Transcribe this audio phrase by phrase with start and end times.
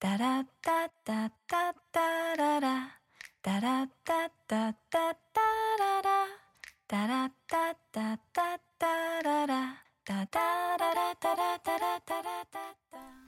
[0.00, 3.00] タラッタッタッタッララ。
[3.42, 5.40] タラッタッタッタッタ
[5.76, 6.26] ララ。
[6.86, 9.82] タラッタッタッタッララ。
[10.04, 10.38] タタ
[10.78, 13.27] ララタラタラタラッタ。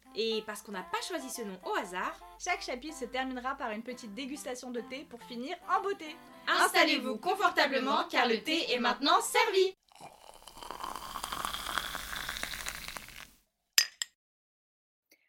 [0.15, 3.71] Et parce qu'on n'a pas choisi ce nom au hasard, Chaque chapitre se terminera par
[3.71, 6.15] une petite dégustation de thé pour finir en beauté.
[6.47, 9.75] installez-vous confortablement car le thé est maintenant servi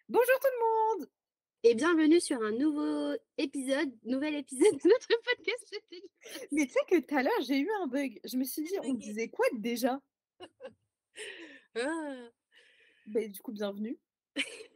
[0.09, 1.11] Bonjour tout le monde
[1.63, 5.77] Et bienvenue sur un nouveau épisode, nouvel épisode de notre podcast.
[6.53, 8.21] Mais tu sais que tout à l'heure, j'ai eu un bug.
[8.25, 10.01] Je me suis dit, on disait quoi déjà?
[11.77, 12.29] Ah.
[13.07, 13.99] Ben, Du coup, bienvenue.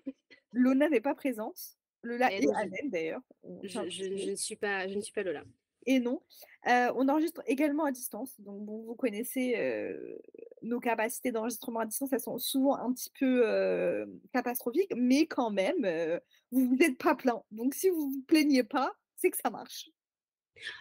[0.56, 1.58] Lona n'est pas présente.
[2.02, 3.20] Lola et je- Aden d'ailleurs.
[3.62, 4.18] Je, je- préciser.
[4.18, 5.44] je ne suis pas, je ne suis pas Lola.
[5.86, 6.20] Et non.
[6.66, 8.40] Euh, on enregistre également à distance.
[8.40, 10.18] Donc, bon, vous connaissez euh,
[10.62, 12.12] nos capacités d'enregistrement à distance.
[12.12, 17.14] Elles sont souvent un petit peu euh, catastrophiques, mais quand même, vous vous êtes pas
[17.14, 17.42] plein.
[17.52, 19.90] Donc, si vous vous plaignez pas, c'est que ça marche.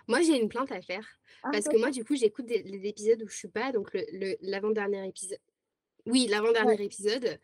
[0.07, 1.05] Moi, j'ai une plainte à faire
[1.43, 3.93] Ah, parce que moi, du coup, j'écoute des- les épisodes où je suis pas, donc
[3.93, 5.39] le, le- l'avant-dernier épisode.
[6.07, 7.39] Oui, l'avant-dernier épisode.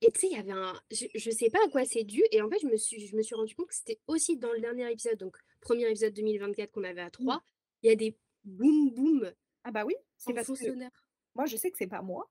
[0.00, 0.74] Et tu sais, il y avait un.
[0.90, 2.22] Je, je sais pas à quoi c'est dû.
[2.30, 4.52] Et en fait, je me suis, je me suis rendu compte que c'était aussi dans
[4.52, 7.42] le dernier épisode, donc premier épisode 2024 qu'on avait à 3.
[7.82, 9.32] Il y a des boum boum
[9.64, 10.70] Ah bah oui, c'est parce que
[11.34, 12.30] moi, je sais que c'est pas moi.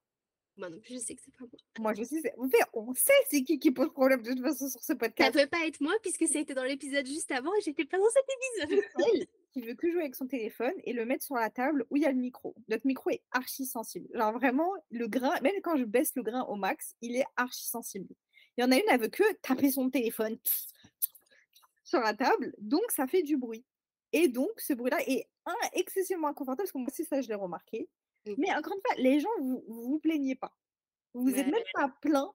[0.58, 1.60] Moi non plus, je sais que c'est pas moi.
[1.80, 4.42] Moi, je sais, c'est- en fait, on sait c'est qui qui pose problème de toute
[4.44, 5.34] façon sur ce Ça podcast.
[5.34, 7.98] peut pas être moi puisque ça a été dans l'épisode juste avant et j'étais pas
[7.98, 8.26] dans cet
[8.70, 8.84] épisode.
[9.16, 11.98] elle qui veut que jouer avec son téléphone et le mettre sur la table où
[11.98, 12.56] il y a le micro.
[12.70, 14.08] Notre micro est archi sensible.
[14.14, 17.66] Genre vraiment, le grain, même quand je baisse le grain au max, il est archi
[17.68, 18.14] sensible.
[18.58, 20.38] Il y en a une, elle veut que taper son téléphone
[21.84, 23.64] sur la table, donc ça fait du bruit.
[24.12, 27.36] Et donc, ce bruit-là est un, excessivement inconfortable, parce que moi aussi, ça, je l'ai
[27.36, 27.90] remarqué.
[28.26, 28.34] Mm.
[28.38, 30.56] Mais encore une fois, les gens, vous vous, vous plaignez pas.
[31.14, 31.52] Vous êtes Ouais.
[31.52, 32.32] même pas plein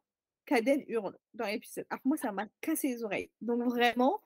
[0.46, 1.86] qu'Aden hurle dans l'épisode.
[1.90, 3.30] Alors moi, ça m'a cassé les oreilles.
[3.40, 4.22] Donc vraiment,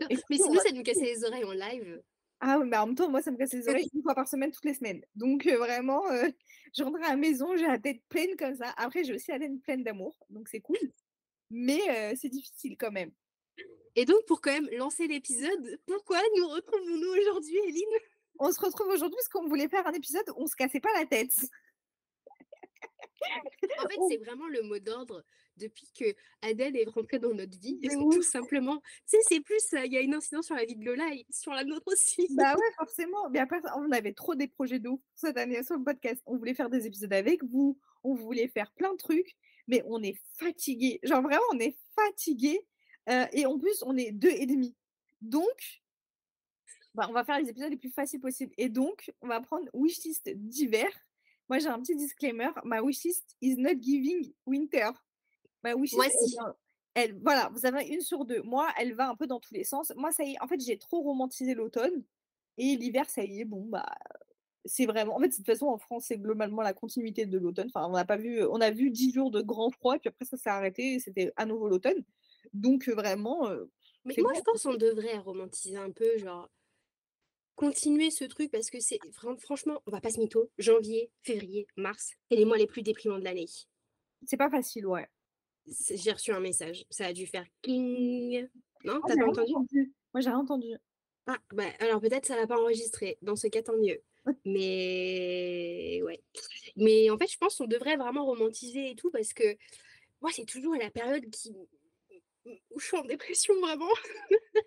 [0.00, 2.02] Mais on va- ça nous cassait les oreilles en live.
[2.40, 4.26] ah oui, mais en même temps, moi, ça me casse les oreilles une fois par
[4.28, 5.02] semaine, toutes les semaines.
[5.14, 6.28] Donc, euh, vraiment, euh,
[6.76, 8.72] je rentre à la maison, j'ai la tête pleine comme ça.
[8.76, 10.78] Après, j'ai aussi la tête pleine d'amour, donc c'est cool.
[11.50, 13.12] Mais euh, c'est difficile quand même.
[13.94, 17.98] Et donc, pour quand même lancer l'épisode, pourquoi nous retrouvons-nous aujourd'hui, Eline?
[18.38, 20.92] On se retrouve aujourd'hui parce qu'on voulait faire un épisode où on se cassait pas
[20.98, 21.34] la tête.
[23.78, 25.22] En fait, c'est vraiment le mot d'ordre
[25.56, 26.04] depuis que
[26.42, 27.78] Adèle est rentrée dans notre vie.
[27.88, 28.80] Tout simplement.
[29.08, 31.04] Tu sais, c'est plus, euh, il y a une incidence sur la vie de Lola
[31.12, 32.26] et sur la nôtre aussi.
[32.30, 33.30] bah ouais, forcément.
[33.30, 36.20] Mais après, on avait trop des projets de ouf cette année sur le podcast.
[36.26, 39.36] On voulait faire des épisodes avec vous, on voulait faire plein de trucs,
[39.68, 41.00] mais on est fatigué.
[41.02, 42.60] Genre vraiment, on est fatigué.
[43.08, 44.76] Euh, et en plus, on est deux et demi.
[45.20, 45.81] Donc,
[46.94, 48.52] bah, on va faire les épisodes les plus faciles possibles.
[48.58, 50.88] Et donc, on va prendre wishlist d'hiver.
[51.48, 52.50] Moi, j'ai un petit disclaimer.
[52.64, 54.90] Ma wishlist is not giving winter.
[55.62, 56.56] Ma wishlist, Moi
[56.94, 58.42] elle voilà, vous avez une sur deux.
[58.42, 59.92] Moi, elle va un peu dans tous les sens.
[59.96, 62.04] Moi, ça y est, en fait, j'ai trop romantisé l'automne.
[62.58, 63.86] Et l'hiver, ça y est, bon, bah,
[64.64, 65.16] c'est vraiment.
[65.16, 67.68] En fait, de toute façon, en France, c'est globalement la continuité de l'automne.
[67.74, 70.26] Enfin, on n'a pas vu, on a vu 10 jours de grand froid, puis après,
[70.26, 72.04] ça s'est arrêté, et c'était à nouveau l'automne.
[72.52, 73.64] Donc, vraiment, euh,
[74.04, 74.38] Mais moi, bon.
[74.38, 76.50] je pense qu'on devrait romantiser un peu, genre,
[77.54, 80.50] continuer ce truc parce que c'est fran- franchement, on va pas se mytho.
[80.58, 83.46] Janvier, février, mars, c'est les mois les plus déprimants de l'année.
[84.26, 85.06] c'est pas facile, ouais.
[85.66, 88.48] J'ai reçu un message, ça a dû faire cling.
[88.84, 89.52] Non, t'as pas entendu.
[90.12, 90.68] Moi, j'ai rien entendu.
[91.26, 93.16] Ah, bah, alors peut-être ça l'a pas enregistré.
[93.22, 94.02] Dans ce cas, tant mieux.
[94.44, 96.20] Mais ouais.
[96.76, 99.56] Mais en fait, je pense qu'on devrait vraiment romantiser et tout parce que
[100.20, 101.54] moi, c'est toujours la période qui
[102.44, 103.88] où je suis en dépression vraiment.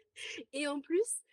[0.54, 1.24] et en plus,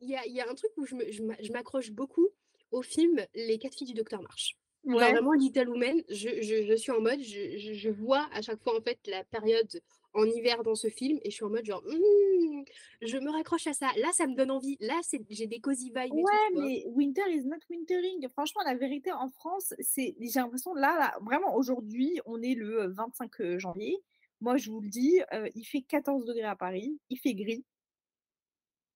[0.00, 2.28] il y a, il y a un truc où je m'accroche beaucoup
[2.70, 4.56] au film Les quatre filles du docteur March.
[4.86, 5.12] Ouais.
[5.12, 8.82] vraiment Little Women, je, je- je suis en mode, je, vois à chaque fois en
[8.82, 9.80] fait la période
[10.12, 12.62] en hiver dans ce film et je suis en mode genre, Hmm,
[13.00, 13.88] je me raccroche à ça.
[13.96, 14.76] Là, ça me donne envie.
[14.80, 15.00] Là,
[15.30, 15.96] j'ai des cozy vibes.
[16.04, 18.28] et tout, Ouais, mais winter is not wintering.
[18.28, 22.82] Franchement, la vérité en France, c'est, j'ai l'impression, là, là, vraiment, aujourd'hui, on est le
[22.82, 23.96] euh, 25 janvier.
[24.42, 27.64] Moi, je vous le dis, euh, il fait 14 degrés à Paris, il fait gris.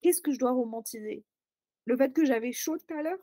[0.03, 1.25] Qu'est-ce que je dois romantiser?
[1.87, 3.19] Le fait que j'avais chaud tout à l'heure?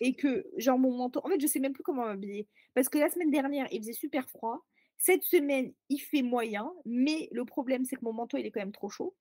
[0.00, 1.20] Et que, genre, mon manteau.
[1.24, 2.48] En fait, je sais même plus comment m'habiller.
[2.74, 4.64] Parce que la semaine dernière, il faisait super froid.
[4.98, 8.60] Cette semaine, il fait moyen, mais le problème, c'est que mon manteau, il est quand
[8.60, 9.14] même trop chaud.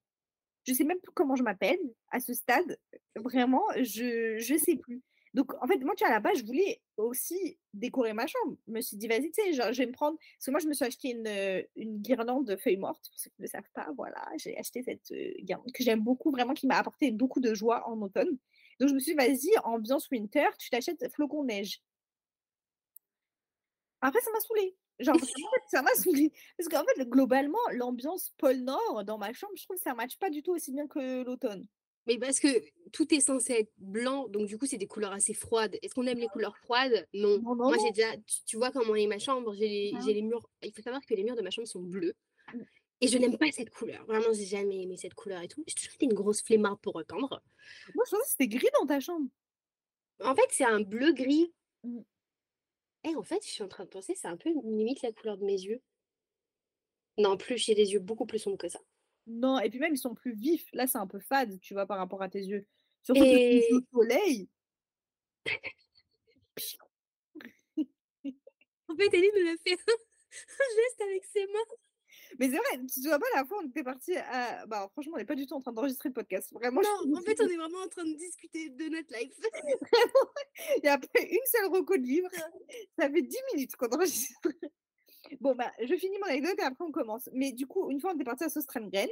[0.68, 1.80] Je sais même plus comment je m'appelle
[2.12, 2.80] à ce stade.
[3.16, 5.02] Vraiment, je je sais plus.
[5.34, 8.58] Donc, en fait, moi, tu vois, à la base, je voulais aussi décorer ma chambre.
[8.68, 10.18] Je me suis dit, vas-y, tu sais, je vais me prendre.
[10.18, 13.10] Parce que moi, je me suis acheté une, euh, une guirlande de feuilles mortes.
[13.10, 16.02] Pour ceux qui ne le savent pas, voilà, j'ai acheté cette euh, guirlande que j'aime
[16.02, 18.38] beaucoup, vraiment, qui m'a apporté beaucoup de joie en automne.
[18.80, 21.82] Donc, je me suis dit, vas-y, ambiance winter, tu t'achètes flocon neige.
[24.02, 24.76] Après, ça m'a saoulé.
[25.00, 25.16] Genre,
[25.68, 26.32] ça m'a saoulé.
[26.58, 29.96] Parce qu'en fait, globalement, l'ambiance pôle Nord dans ma chambre, je trouve que ça ne
[29.96, 31.68] matche pas du tout aussi bien que l'automne.
[32.08, 32.48] Mais parce que
[32.92, 35.78] tout est censé être blanc, donc du coup, c'est des couleurs assez froides.
[35.82, 37.08] Est-ce qu'on aime les couleurs froides?
[37.14, 37.40] Non.
[37.40, 38.18] Non, non, Moi, j'ai déjà.
[38.18, 40.00] Tu, tu vois comment est ma chambre J'ai les, Ah.
[40.06, 40.50] j'ai les murs.
[40.64, 42.16] Il faut savoir que les murs de ma chambre sont bleus.
[42.54, 42.62] Mm.
[43.04, 44.06] Et je n'aime pas cette couleur.
[44.06, 45.64] Vraiment, j'ai jamais aimé cette couleur et tout.
[45.68, 47.42] J'ai toujours été une grosse flemmarde pour repeindre.
[47.96, 49.28] Moi, je pensais que c'était gris dans ta chambre.
[50.24, 51.52] En fait, c'est un bleu gris.
[51.84, 52.02] Mm.
[53.04, 55.38] Et en fait, je suis en train de penser, c'est un peu limite la couleur
[55.38, 55.82] de mes yeux.
[57.18, 58.80] Non, plus, j'ai des yeux beaucoup plus sombres que ça.
[59.28, 60.68] Non, et puis même, ils sont plus vifs.
[60.74, 62.66] Là, c'est un peu fade, tu vois, par rapport à tes yeux.
[63.04, 64.50] Surtout que Et- yeux au soleil.
[68.90, 71.76] En fait, Elie me l'a fait un geste avec ses mains.
[72.40, 74.66] Mais c'est vrai, tu te souviens pas la fois, on était parti à.
[74.66, 76.52] Bah, franchement, on n'est pas du tout en train d'enregistrer le podcast.
[76.52, 79.34] Vraiment, Non, en fait, on est vraiment en train de discuter de notre life.
[80.78, 82.30] Il y a pas une seule reco de livre.
[83.00, 84.50] Ça fait 10 minutes qu'on enregistre.
[85.40, 87.30] Bon, bah, je finis mon anecdote et après on commence.
[87.34, 89.10] Mais du coup, une fois, on était parti à Sostrengren.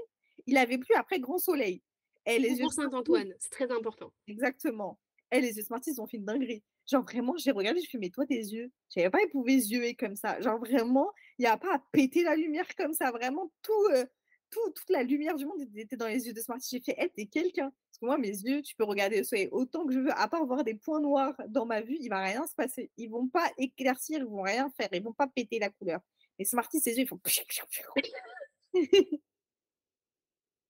[0.48, 1.82] Il avait plu après grand soleil.
[2.26, 4.12] Et les pour Saint-Antoine, c'est très important.
[4.28, 5.00] Exactement.
[5.32, 6.64] Et les yeux Smarties ils ont fait une dinguerie.
[6.90, 9.54] Genre vraiment, j'ai regardé, je fais, mais toi, tes yeux, je savais pas qu'ils pouvaient
[9.54, 10.40] yeux comme ça.
[10.42, 13.12] Genre vraiment, il n'y a pas à péter la lumière comme ça.
[13.12, 14.06] Vraiment, tout, euh,
[14.50, 16.70] tout, toute la lumière du monde était dans les yeux de Smarties.
[16.72, 17.72] J'ai fait, elle, t'es quelqu'un.
[18.00, 20.46] Que moi, mes yeux, tu peux regarder le soleil autant que je veux, à part
[20.46, 22.92] voir des points noirs dans ma vue, il va rien se passer.
[22.98, 26.00] Ils vont pas éclaircir, ils vont rien faire, ils vont pas péter la couleur.
[26.38, 27.20] Mais Smarties, ses yeux, ils font.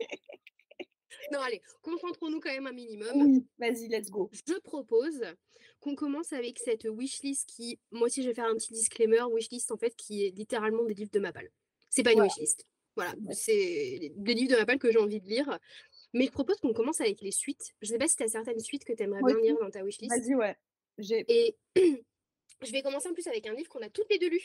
[1.32, 3.10] non, allez, concentrons-nous quand même un minimum.
[3.14, 4.30] oui, vas-y, let's go.
[4.46, 5.22] Je propose
[5.80, 9.22] qu'on commence avec cette wishlist qui, moi aussi, je vais faire un petit disclaimer.
[9.32, 11.50] Wishlist, en fait, qui est littéralement des livres de ma palle.
[11.88, 12.26] C'est pas une Ouais.
[12.26, 12.66] wishlist.
[12.98, 15.56] Voilà, c'est des livres de palle que j'ai envie de lire.
[16.14, 17.76] Mais je propose qu'on commence avec les suites.
[17.80, 19.84] Je sais pas si tu as certaines suites que tu aimerais bien lire dans ta
[19.84, 20.12] wishlist.
[20.12, 20.56] Vas-y, ouais.
[21.28, 24.40] Et je vais commencer en plus avec un livre qu'on a toutes les deux lu.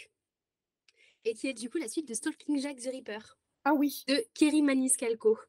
[1.26, 3.18] Et qui est du coup la suite de Stalking Jack the Ripper
[3.64, 4.04] Ah oui.
[4.08, 5.40] de Kerry Maniscalco.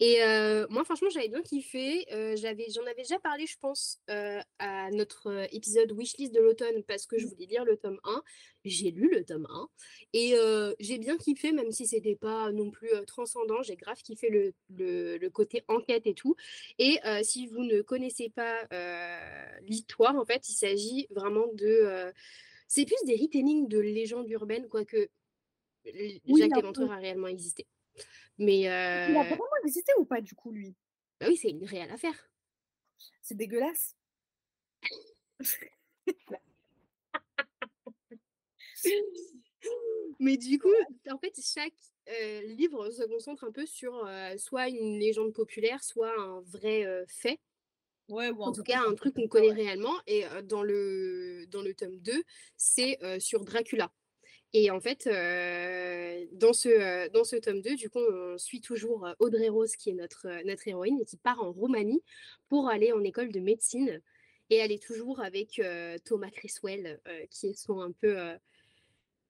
[0.00, 2.06] Et euh, moi, franchement, j'avais bien kiffé.
[2.12, 6.84] Euh, j'avais, j'en avais déjà parlé, je pense, euh, à notre épisode Wishlist de l'automne
[6.84, 8.22] parce que je voulais lire le tome 1.
[8.64, 9.68] J'ai lu le tome 1
[10.12, 10.34] et
[10.78, 13.62] j'ai bien kiffé, même si c'était pas non plus transcendant.
[13.62, 16.36] J'ai grave kiffé le, le, le côté enquête et tout.
[16.78, 18.68] Et si vous ne connaissez pas
[19.62, 22.12] l'histoire, en fait, il s'agit vraiment de.
[22.66, 25.08] c'est plus des retellings de légendes urbaines, quoique
[25.86, 26.56] Oui, Jacques un peu.
[26.56, 27.66] Léventreur a réellement existé.
[28.38, 30.74] Mais Il a euh, vraiment existé ou pas, du coup, lui?
[31.20, 32.30] Bah oui, c'est une réelle affaire.
[33.22, 33.96] C'est dégueulasse.
[40.20, 40.72] Mais du coup,
[41.10, 41.72] en fait, chaque
[42.08, 46.84] euh, livre se concentre un peu sur euh, soit une légende populaire, soit un vrai
[46.86, 47.38] euh, fait.
[48.08, 49.94] Ouais, En tout cas, un truc qu'on connaît réellement.
[50.06, 52.22] Et euh, dans, le, dans le tome 2,
[52.56, 53.92] c'est euh, sur Dracula.
[54.54, 58.62] Et en fait, euh, dans, ce, euh, dans ce tome 2, du coup, on suit
[58.62, 62.02] toujours euh, Audrey Rose, qui est notre, notre héroïne, et qui part en Roumanie
[62.48, 64.00] pour aller en école de médecine.
[64.50, 68.16] Et elle est toujours avec euh, Thomas Criswell, euh, qui est son un peu...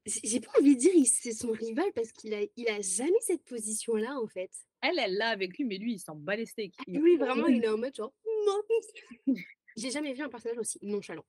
[0.07, 3.45] j'ai pas envie de dire c'est son rival parce qu'il a, il a jamais cette
[3.45, 4.50] position-là, en fait.
[4.81, 6.75] Elle, elle l'a avec lui, mais lui, il s'en bat les steaks.
[6.78, 8.12] Ah Oui, vraiment, il est en mode genre.
[9.76, 11.25] J'ai jamais vu un personnage aussi nonchalant.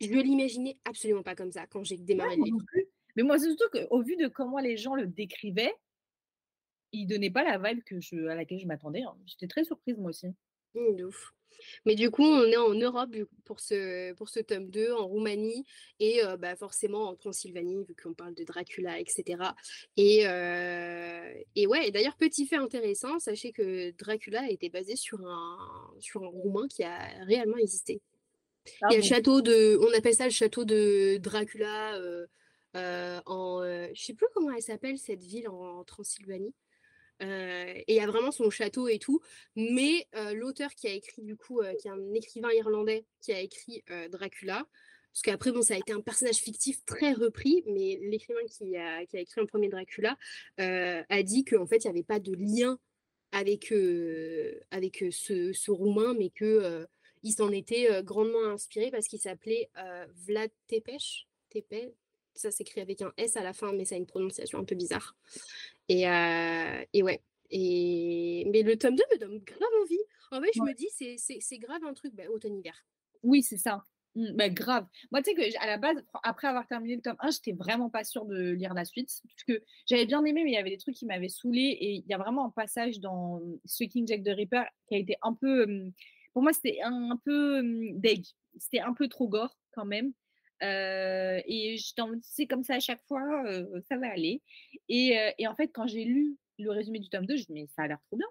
[0.00, 2.58] Je ne l'imaginais absolument pas comme ça quand j'ai démarré le livre.
[3.16, 5.74] Mais moi, c'est surtout qu'au vu de comment les gens le décrivaient,
[6.92, 9.02] il donnait pas la vibe que je, à laquelle je m'attendais.
[9.02, 9.16] hein.
[9.26, 10.28] J'étais très surprise, moi aussi.
[10.74, 11.32] Mmh, de ouf.
[11.86, 15.64] Mais du coup, on est en Europe pour ce, pour ce tome 2, en Roumanie,
[16.00, 19.54] et euh, bah, forcément en Transylvanie, vu qu'on parle de Dracula, etc.
[19.96, 25.20] Et, euh, et ouais, d'ailleurs, petit fait intéressant, sachez que Dracula a été basé sur
[25.24, 25.58] un,
[26.00, 28.00] sur un Roumain qui a réellement existé.
[28.82, 32.26] Ah Il y a le château de, on appelle ça le château de Dracula euh,
[32.76, 36.54] euh, en, euh, je sais plus comment elle s'appelle cette ville en, Transylvanie.
[37.22, 39.20] Euh, et il y a vraiment son château et tout,
[39.54, 43.84] mais l'auteur qui a écrit du coup, qui est un écrivain irlandais qui a écrit
[44.10, 44.66] Dracula,
[45.12, 49.06] parce qu'après bon, ça a été un personnage fictif très repris, mais l'écrivain qui a,
[49.06, 50.16] qui a écrit un premier Dracula
[50.58, 52.78] a dit qu'en fait il n'y avait pas de lien
[53.30, 53.72] avec,
[54.72, 56.84] avec ce, ce roumain, mais que
[57.24, 59.68] il s'en était grandement inspiré parce qu'il s'appelait
[60.26, 61.26] Vlad Tepes.
[61.52, 61.92] Tepe-
[62.34, 64.74] Ça s'écrit avec un S à la fin, mais ça a une prononciation un peu
[64.74, 65.16] bizarre.
[65.88, 67.22] Et, euh, et ouais.
[67.50, 68.44] Et...
[68.50, 69.98] Mais le tome 2 me donne grave envie.
[70.32, 70.70] En fait, je Ouais.
[70.70, 72.74] me dis, c'est- grave un truc bah, automne-hiver.
[73.22, 73.84] Oui, c'est ça.
[74.16, 74.86] Mmh, bah, grave.
[75.12, 77.90] Moi, tu sais que à la base, après avoir terminé le tome 1, j'étais vraiment
[77.90, 79.20] pas sûre de lire la suite.
[79.24, 81.62] Parce que j'avais bien aimé, mais il y avait des trucs qui m'avaient saoulé.
[81.80, 84.98] Et il y a vraiment un passage dans mmh, King Jack the Ripper qui a
[84.98, 85.64] été un peu.
[85.64, 85.92] hum,
[86.34, 88.24] pour moi, c'était un, un peu hum, deg.
[88.58, 90.12] C'était un peu trop gore quand même.
[90.62, 94.42] Euh, et j'étais en mode, c'est comme ça à chaque fois, euh, ça va aller.
[94.88, 97.46] Et, euh, et en fait, quand j'ai lu le résumé du tome 2, je me
[97.46, 98.26] dis, mais ça a l'air trop bien.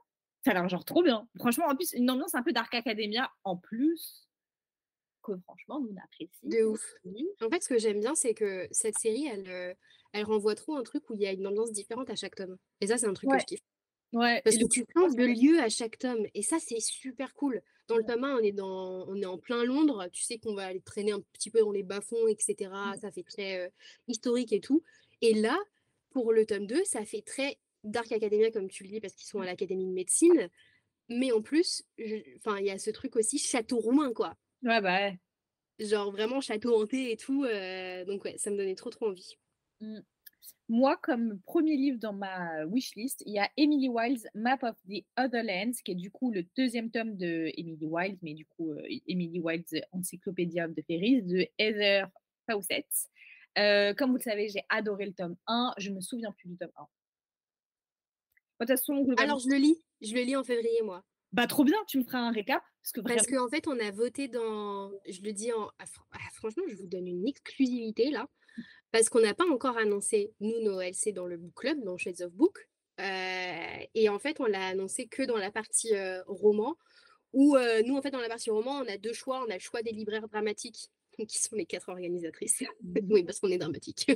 [0.46, 1.28] Ça a l'air genre trop bien.
[1.38, 4.28] Franchement, en plus, une ambiance un peu Dark Academia en plus
[5.22, 6.32] que franchement, nous, on apprécie.
[6.44, 6.84] De ouf.
[7.42, 9.76] En fait, ce que j'aime bien, c'est que cette série, elle,
[10.12, 12.58] elle renvoie trop un truc où il y a une ambiance différente à chaque tome.
[12.82, 13.38] Et ça, c'est un truc Ouais.
[13.38, 13.62] que je kiffe.
[14.14, 16.26] Ouais, Parce que tu changes de lieu à chaque tome.
[16.34, 17.62] Et ça, c'est super cool.
[17.88, 20.08] Dans le 1, on est, dans, on est en plein Londres.
[20.12, 22.72] Tu sais qu'on va aller traîner un petit peu dans les bas-fonds, etc.
[22.72, 23.00] Mmh.
[23.02, 23.70] Ça fait très euh,
[24.08, 24.84] historique et tout.
[25.22, 25.58] Et là,
[26.12, 29.28] pour le tome 2, ça fait très Dark Academia, comme tu le dis, parce qu'ils
[29.28, 30.50] sont à l'Académie de médecine.
[31.10, 31.84] Mais en plus,
[32.38, 34.36] enfin, il y a ce truc aussi château romain, quoi.
[34.64, 35.20] Ouais, bah ouais.
[35.80, 37.44] Genre vraiment château hanté et tout.
[37.44, 39.38] euh, donc ouais, ça me donnait trop trop envie.
[39.82, 40.00] Mmh.
[40.70, 45.04] Moi, comme premier livre dans ma wishlist, il y a Emily Wilde's Map of the
[45.18, 48.72] Other Lands, qui est du coup le deuxième tome de Emily Wilde, mais du coup,
[48.72, 52.08] euh, Emily Wilde's Encyclopedia of the Fairies de Heather
[52.48, 52.88] Fawcett.
[53.58, 55.74] Euh, comme vous le savez, j'ai adoré le tome 1.
[55.78, 56.82] Je me souviens plus du tome 1.
[56.82, 61.04] De toute façon, globalement- Alors je le lis, je le lis en février moi.
[61.34, 62.64] bah trop bien, tu me feras un récap.
[62.82, 64.92] Parce que Parce vraiment, qu'en fait, on a voté dans.
[65.10, 65.66] Je le dis en.
[65.68, 68.28] fr- ah, franchement, je vous donne une exclusivité là.
[68.94, 72.22] Parce qu'on n'a pas encore annoncé, nous, nos LC dans le book club, dans Shades
[72.22, 72.70] of Book.
[73.02, 76.78] Euh, et en fait, on l'a annoncé que dans la partie euh, roman.
[77.34, 79.44] Où euh, nous, en fait, dans la partie roman, on a deux choix.
[79.48, 80.92] On a le choix des libraires dramatiques,
[81.28, 82.64] qui sont les quatre organisatrices.
[83.10, 84.12] oui, parce qu'on est dramatique.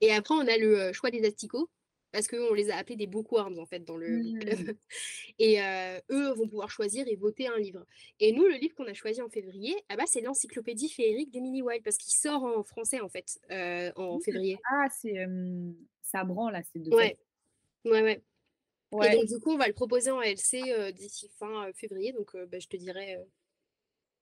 [0.00, 1.70] Et après, on a le choix des asticots.
[2.12, 4.58] Parce qu'on les a appelés des bookworms, en fait, dans le book club.
[5.38, 7.86] Et euh, eux vont pouvoir choisir et voter un livre.
[8.18, 11.62] Et nous, le livre qu'on a choisi en février, ah bah, c'est l'encyclopédie féerique d'Emily
[11.62, 14.58] Wilde, parce qu'il sort en français, en fait, euh, en février.
[14.70, 15.70] ah, c'est euh,
[16.02, 17.16] Sabran, là, c'est de Ouais,
[17.84, 18.22] ouais, ouais.
[18.92, 19.14] Ouais.
[19.14, 22.12] Et donc, du coup, on va le proposer en LC euh, d'ici fin février.
[22.12, 23.18] Donc, bah, je te dirais,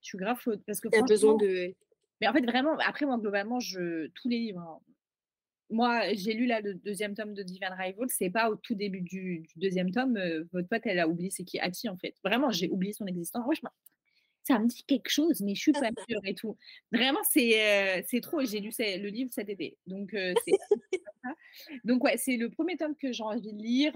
[0.01, 0.61] Je suis grave chaude.
[0.67, 1.73] Parce que t'as besoin de.
[2.21, 4.59] Mais en fait, vraiment, après, moi, globalement, je, tous les livres.
[4.59, 4.79] hein.
[5.69, 8.07] Moi, j'ai lu là, le deuxième tome de Divine Rival.
[8.09, 10.17] C'est pas au tout début du, du deuxième tome.
[10.17, 12.15] euh, votre pote, elle a oublié c'est qui Hattie, en fait.
[12.23, 13.45] Vraiment, j'ai oublié son existence.
[13.55, 13.61] Je
[14.43, 16.57] ça me dit quelque chose, mais je suis pas sûre et tout.
[16.91, 18.43] Vraiment, c'est euh, trop.
[18.43, 19.77] J'ai lu le livre cet été.
[19.85, 20.53] Donc, euh, c'est.
[21.83, 23.93] Donc, ouais, c'est le premier tome que j'ai envie de lire.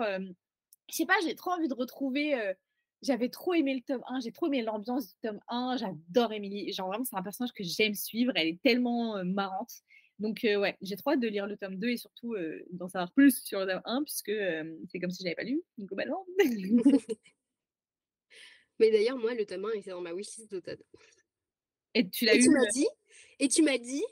[0.90, 2.36] je sais pas, j'ai trop envie de retrouver.
[2.36, 2.54] euh,
[3.02, 5.78] j'avais trop aimé le tome 1, j'ai trop aimé l'ambiance du tome 1.
[5.78, 6.72] J'adore Emily.
[6.72, 8.32] Genre, vraiment, c'est un personnage que j'aime suivre.
[8.36, 9.72] Elle est tellement euh, marrante.
[10.20, 12.88] Donc, euh, ouais, j'ai trop hâte de lire le tome 2 et surtout euh, d'en
[12.88, 15.62] savoir plus sur le tome 1, puisque euh, c'est comme si je l'avais pas lu,
[15.80, 16.26] globalement.
[18.80, 20.82] Mais d'ailleurs, moi, le tome 1 était dans ma wishlist d'automne.
[21.94, 22.44] et tu l'as Et eu.
[22.44, 22.88] tu m'as dit,
[23.40, 24.04] et tu m'as dit,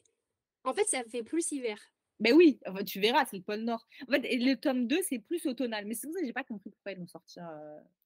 [0.64, 1.80] en fait, ça fait plus hiver.
[2.20, 3.88] Ben oui, enfin, tu verras, c'est le pôle Nord.
[4.08, 5.86] En fait, et le tome 2, c'est plus automnal.
[5.86, 7.50] Mais c'est pour ça que j'ai pas compris pourquoi ils vont sortir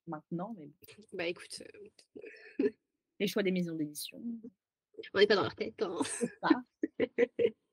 [0.08, 0.56] maintenant.
[0.58, 0.70] Mais
[1.12, 1.62] Bah écoute,
[2.62, 2.70] euh,
[3.20, 4.22] les choix des maisons d'édition.
[5.14, 5.82] on n'est pas dans leur tête.
[5.82, 6.02] hein.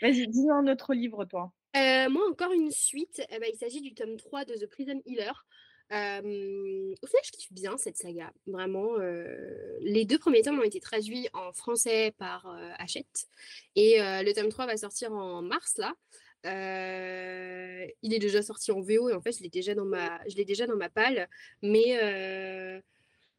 [0.00, 1.52] Vas-y, dis-nous un autre livre, toi.
[1.76, 3.20] Euh, moi, encore une suite.
[3.30, 5.32] eh ben, il s'agit du tome 3 de The Prison Healer.
[5.90, 8.30] Euh, au je kiffe bien cette saga.
[8.46, 13.26] Vraiment, euh, les deux premiers tomes ont été traduits en français par euh, Hachette.
[13.74, 15.94] Et le tome 3 va sortir en mars, là.
[16.44, 20.36] Il est déjà sorti en VO et en fait, je l'ai déjà dans ma, je
[20.36, 21.28] l'ai déjà dans ma palle.
[21.62, 22.82] Mais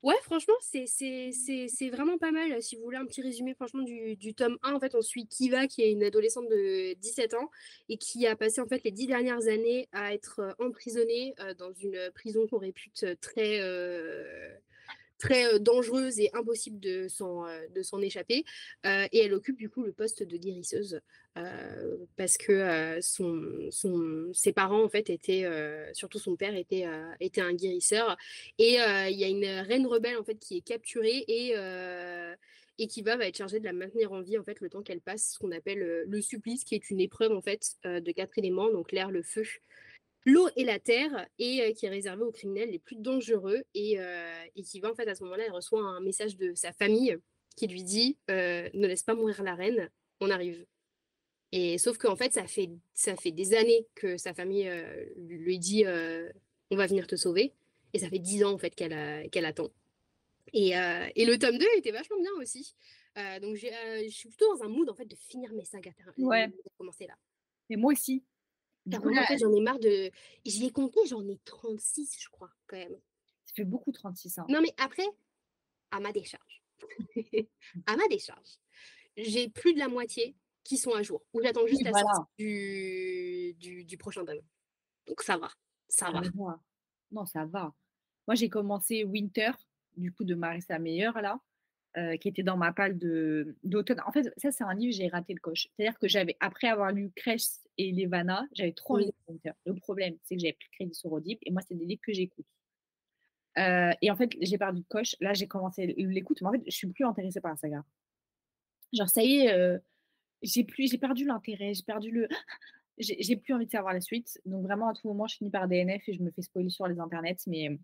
[0.04, 2.62] ouais, franchement, c'est, vraiment pas mal.
[2.62, 5.68] Si vous voulez un petit résumé, franchement, du, tome 1, en fait, on suit Kiva,
[5.68, 7.50] qui est une adolescente de 17 ans
[7.90, 11.54] et qui a passé en fait les dix dernières années à être euh, emprisonnée euh,
[11.54, 14.54] dans une prison qu'on répute euh, très euh,
[15.20, 17.46] très dangereuse et impossible de s'en
[17.76, 18.44] de s'en échapper
[18.86, 21.02] et elle occupe du coup le poste de guérisseuse
[22.16, 25.46] parce que son, son ses parents en fait étaient
[25.94, 26.86] surtout son père était
[27.20, 28.18] était un guérisseur
[28.58, 28.78] et
[29.10, 31.54] il y a une reine rebelle en fait qui est capturée et
[32.82, 34.82] et qui va, va être chargée de la maintenir en vie en fait le temps
[34.82, 38.38] qu'elle passe ce qu'on appelle le supplice qui est une épreuve en fait de quatre
[38.38, 39.44] éléments donc l'air le feu
[40.26, 44.00] l'eau et la terre et euh, qui est réservée aux criminels les plus dangereux et,
[44.00, 46.74] euh, et qui va en fait à ce moment-là elle reçoit un message de sa
[46.74, 47.18] famille
[47.56, 50.66] qui lui dit euh, ne laisse pas mourir la reine on arrive
[51.52, 54.70] et sauf qu'en fait ça fait ça fait des années que sa famille
[55.18, 55.86] lui dit
[56.70, 57.54] on va venir te sauver
[57.94, 59.70] et ça fait dix ans en fait qu'elle qu'elle attend
[60.54, 60.70] et,
[61.16, 62.76] et le tome 2 était vachement bien aussi.
[63.42, 65.92] Donc je suis plutôt dans un mood en fait de finir mes sagas.
[66.18, 66.52] Ouais.
[66.78, 67.16] commencer là.
[67.70, 68.24] Mais moi aussi.
[68.92, 70.12] Par contre, en fait, j'en ai marre de.
[70.46, 72.98] J'y ai compté, j'en ai 36, je crois, quand même.
[73.46, 74.46] ça fait beaucoup 36 ans.
[74.50, 75.08] Non, mais après,
[75.92, 76.64] à ma décharge,
[77.86, 78.60] à ma décharge,
[79.18, 82.14] j'ai plus de la moitié qui sont à jour, où j'attends juste Oui, la voilà.
[82.14, 84.42] sortie du, du, du prochain tome.
[85.08, 85.50] Donc ça va,
[85.88, 86.22] ça va.
[86.22, 86.60] Va.
[87.12, 87.74] Non, ça va.
[88.28, 89.52] Moi, j'ai commencé Winter,
[89.98, 91.40] du coup, de Marissa Meyer, là,
[91.98, 94.02] euh, qui était dans ma palle de- d'automne.
[94.06, 95.68] En fait, ça, c'est un livre, j'ai raté le coche.
[95.76, 99.52] C'est-à-dire que j'avais, après avoir lu Crèche et Levana, j'avais trop envie de.
[99.66, 102.02] Le problème, c'est que j'avais plus de crédit sur Audible, et moi, c'est des livres
[102.06, 102.46] que j'écoute.
[103.58, 105.16] Euh, et en fait, j'ai perdu le coche.
[105.20, 107.84] Là, j'ai commencé l'écoute, mais en fait, je suis plus intéressée par la saga.
[108.94, 109.78] Genre, ça y est, euh,
[110.42, 112.28] j'ai plus, j'ai perdu l'intérêt, j'ai perdu le.
[113.02, 114.42] J'ai plus envie de savoir la suite.
[114.46, 116.86] Donc, vraiment, à tout moment, je finis par DNF et je me fais spoiler sur
[116.86, 117.38] les internets.
[117.48, 117.80] Mais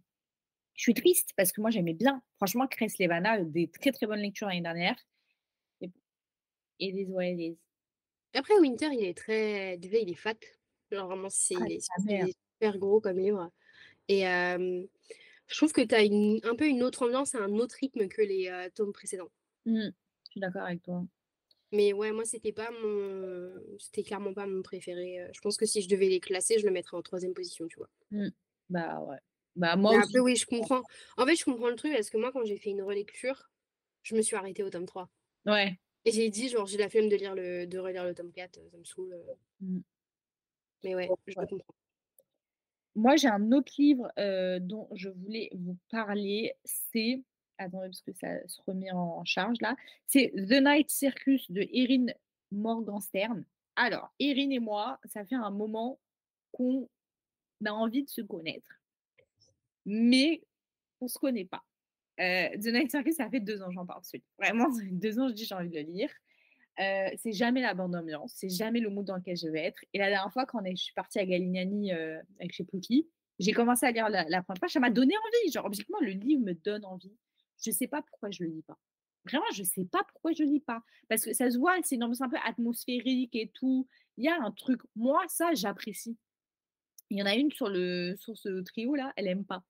[0.76, 2.22] je suis triste parce que moi, j'aimais bien.
[2.38, 4.96] Franchement, Chris Levana, des très très bonnes lectures l'année dernière.
[5.82, 5.90] Et
[6.80, 7.58] it is what it is.
[8.34, 9.78] Après, Winter, il est très.
[9.78, 10.36] Déjà, il est fat.
[10.92, 13.50] Genre, vraiment, c'est Ah, super gros comme livre.
[14.10, 14.86] Et euh,
[15.48, 18.08] je trouve que tu as une, un peu une autre ambiance et un autre rythme
[18.10, 19.32] que les euh, tomes précédents.
[19.66, 19.90] Hmm,
[20.26, 21.06] je suis d'accord avec toi.
[21.72, 23.54] Mais ouais, moi, c'était pas mon.
[23.80, 25.30] C'était clairement pas mon préféré.
[25.34, 27.78] Je pense que si je devais les classer, je le mettrais en troisième position, tu
[27.78, 27.90] vois.
[28.70, 29.18] Bah ouais.
[29.56, 30.20] Bah moi aussi.
[30.20, 30.84] oui, je comprends.
[31.18, 33.50] En fait, je comprends le truc parce que moi, quand j'ai fait une relecture,
[34.04, 35.10] je me suis arrêtée au tome 3.
[35.46, 35.80] Ouais.
[36.04, 38.58] Et j'ai dit, genre, j'ai la flemme de, lire le, de relire le tome 4,
[38.58, 39.14] euh, ça me saoule.
[39.14, 39.34] euh.
[39.62, 39.80] Mm.
[40.84, 41.48] Mais ouais, je Ouais.
[41.48, 41.74] comprends.
[42.96, 46.54] Moi, j'ai un autre livre euh, dont je voulais vous parler.
[46.64, 47.22] C'est.
[47.58, 49.76] Attendez, parce que ça se remet en charge là.
[50.08, 52.08] C'est The Night Circus de Erin
[52.52, 53.46] Morgenstern.
[53.76, 56.00] Alors, Erin et moi, ça fait un moment
[56.52, 56.88] qu'on
[57.66, 58.68] a envie de se connaître.
[59.86, 60.42] Mais
[61.02, 61.64] on se connaît pas.
[62.20, 64.24] Euh, The Night Circus, ça fait deux ans j'en parle dessus.
[64.38, 66.10] Vraiment, ça fait deux ans, je dis j'ai envie de le lire.
[66.80, 69.80] Euh, c'est jamais la bande ambiance, c'est jamais le mood dans lequel je vais être.
[69.94, 73.08] Et la dernière fois, quand je suis partie à Galignani euh, avec plus qui,
[73.40, 75.52] j'ai commencé à lire la, première page, ça m'a donné envie.
[75.52, 77.16] Genre, objectivement, le livre me donne envie.
[77.64, 78.78] Je sais pas pourquoi je le lis pas.
[79.26, 80.82] Vraiment, je sais pas pourquoi je le lis pas.
[81.10, 83.88] Parce que ça se voit, c'est un peu atmosphérique et tout.
[84.18, 86.18] Il y a un truc, moi, ça, j'apprécie.
[87.10, 89.64] Il y en a une sur, le, sur ce trio là, elle aime pas.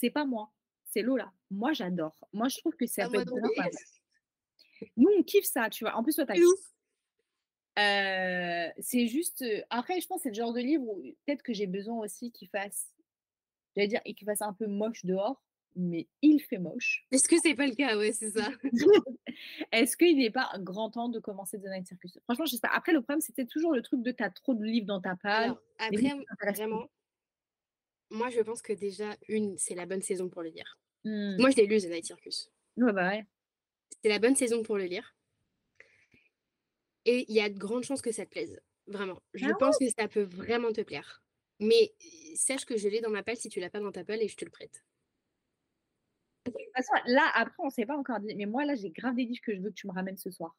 [0.00, 0.52] C'est pas moi,
[0.84, 1.32] c'est Lola.
[1.50, 2.14] Moi, j'adore.
[2.32, 3.70] Moi, je trouve que ça Ah, peut être non mal.
[4.96, 5.96] Nous, on kiffe ça, tu vois.
[5.96, 6.72] En plus, toi, t'as ouf.
[7.80, 9.42] euh, c'est juste.
[9.42, 11.96] euh, Après, je pense que c'est le genre de livre où peut-être que j'ai besoin
[11.98, 12.92] aussi qu'il fasse.
[13.76, 15.42] J'allais dire qu'il fasse un peu moche dehors,
[15.74, 17.04] mais il fait moche.
[17.10, 17.96] Est-ce que c'est pas le cas?
[17.98, 18.48] Ouais, c'est ça.
[19.72, 22.18] Est-ce qu'il n'est pas grand temps de commencer The Night Circus?
[22.24, 22.70] Franchement, je sais pas.
[22.72, 25.44] Après, le problème, c'était toujours le truc de t'as trop de livres dans ta palle.
[25.44, 26.88] Alors, après, vraiment,
[28.10, 30.78] moi, je pense que déjà, une, c'est la bonne saison pour le lire.
[31.04, 31.36] Hmm.
[31.38, 32.50] Moi, je l'ai lu, The Night Circus.
[32.76, 33.26] Ouais, bah ouais.
[34.02, 35.14] C'est la bonne saison pour le lire.
[37.04, 38.60] Et il y a de grandes chances que ça te plaise.
[38.86, 39.22] Vraiment.
[39.34, 41.22] Je Ah pense que ça peut vraiment te plaire.
[41.60, 41.92] Mais
[42.34, 44.28] sache que je l'ai dans ma palle si tu l'as pas dans ta palle et
[44.28, 44.84] je te le prête.
[46.46, 48.34] De toute façon, là, après, on s'est pas encore dit.
[48.34, 50.30] Mais moi, là, j'ai grave des livres que je veux que tu me ramènes ce
[50.30, 50.56] soir.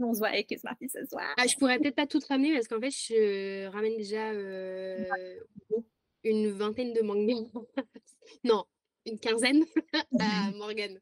[0.00, 1.34] On se voit avec Smarty ce soir.
[1.36, 5.04] Ah, je pourrais peut-être pas tout ramener parce qu'en fait, je ramène déjà euh,
[6.24, 7.44] une vingtaine de mangas.
[8.44, 8.64] non,
[9.06, 9.64] une quinzaine
[10.20, 11.00] à Morgane.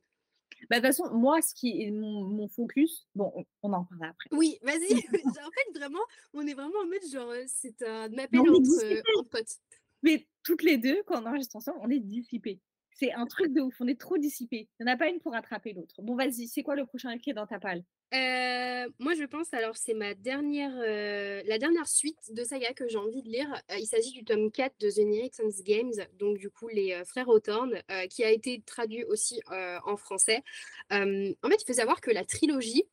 [0.70, 3.84] Bah, de toute façon, moi, ce qui est mon, mon focus, bon, on, on en
[3.84, 4.28] parlera après.
[4.32, 4.94] Oui, vas-y.
[4.94, 6.00] en fait, vraiment,
[6.32, 9.28] on est vraiment en mode genre, euh, c'est un appel on est entre, euh, entre
[9.28, 9.56] potes.
[10.02, 12.60] Mais toutes les deux, quand on enregistre ensemble, on est dissipés.
[12.98, 14.68] C'est un truc de ouf, on est trop dissipés.
[14.80, 16.00] Il n'y en a pas une pour rattraper l'autre.
[16.00, 19.52] Bon, vas-y, c'est quoi le prochain qui est dans ta palle Euh, moi, je pense,
[19.52, 23.52] alors, c'est ma dernière, euh, la dernière suite de saga que j'ai envie de lire.
[23.70, 27.28] Euh, il s'agit du tome 4 de The Nixon's Games, donc du coup, les frères
[27.28, 30.42] Hawthorne, qui a été traduit aussi en français.
[30.90, 32.84] En fait, il faut savoir que la trilogie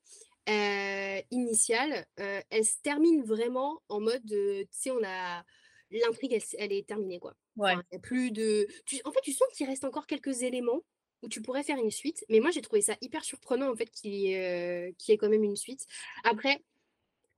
[1.32, 5.46] initiale, elle se termine vraiment en mode, tu sais, on a.
[5.94, 7.36] L'intrigue, elle, est terminée, quoi.
[7.56, 7.74] Ouais.
[7.74, 8.68] Enfin, il y a plus de.
[8.86, 10.82] tu- En fait, tu sens qu'il reste encore quelques éléments
[11.22, 12.26] où tu pourrais faire une suite.
[12.30, 15.16] Mais moi, j'ai trouvé ça hyper surprenant, en fait, qu'il y, ait, euh, qu'il y
[15.16, 15.86] ait quand même une suite.
[16.24, 16.64] Après,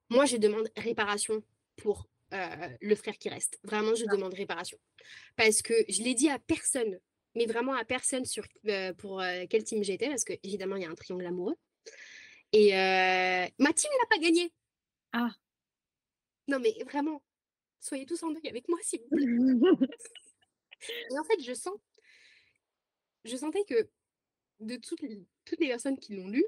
[0.10, 1.44] moi, je demande réparation
[1.78, 3.60] pour euh, le frère qui reste.
[3.64, 4.80] Vraiment, je demande réparation.
[5.36, 7.00] Parce que je l'ai dit à personne,
[7.36, 10.86] mais vraiment à personne sur euh, pour quel team j'étais, parce que évidemment, il y
[10.86, 11.56] a un triangle amoureux.
[12.54, 14.52] Et ma team n'a pas gagné.
[15.14, 15.30] Ah.
[16.48, 17.22] Non, mais vraiment,
[17.86, 19.26] soyez tous en deuil avec moi, s'il vous plaît.
[21.12, 21.76] Et en fait, je sens,
[23.24, 23.90] je sentais que
[24.60, 26.46] de toutes les, toutes les personnes qui l'ont lu,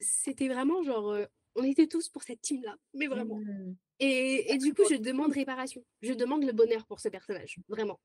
[0.00, 3.38] c'était vraiment genre, euh, on était tous pour cette team-là, mais vraiment.
[3.38, 3.76] Mm.
[4.00, 5.84] Et, et du coup, je demande réparation.
[6.02, 8.00] Je demande le bonheur pour ce personnage, vraiment.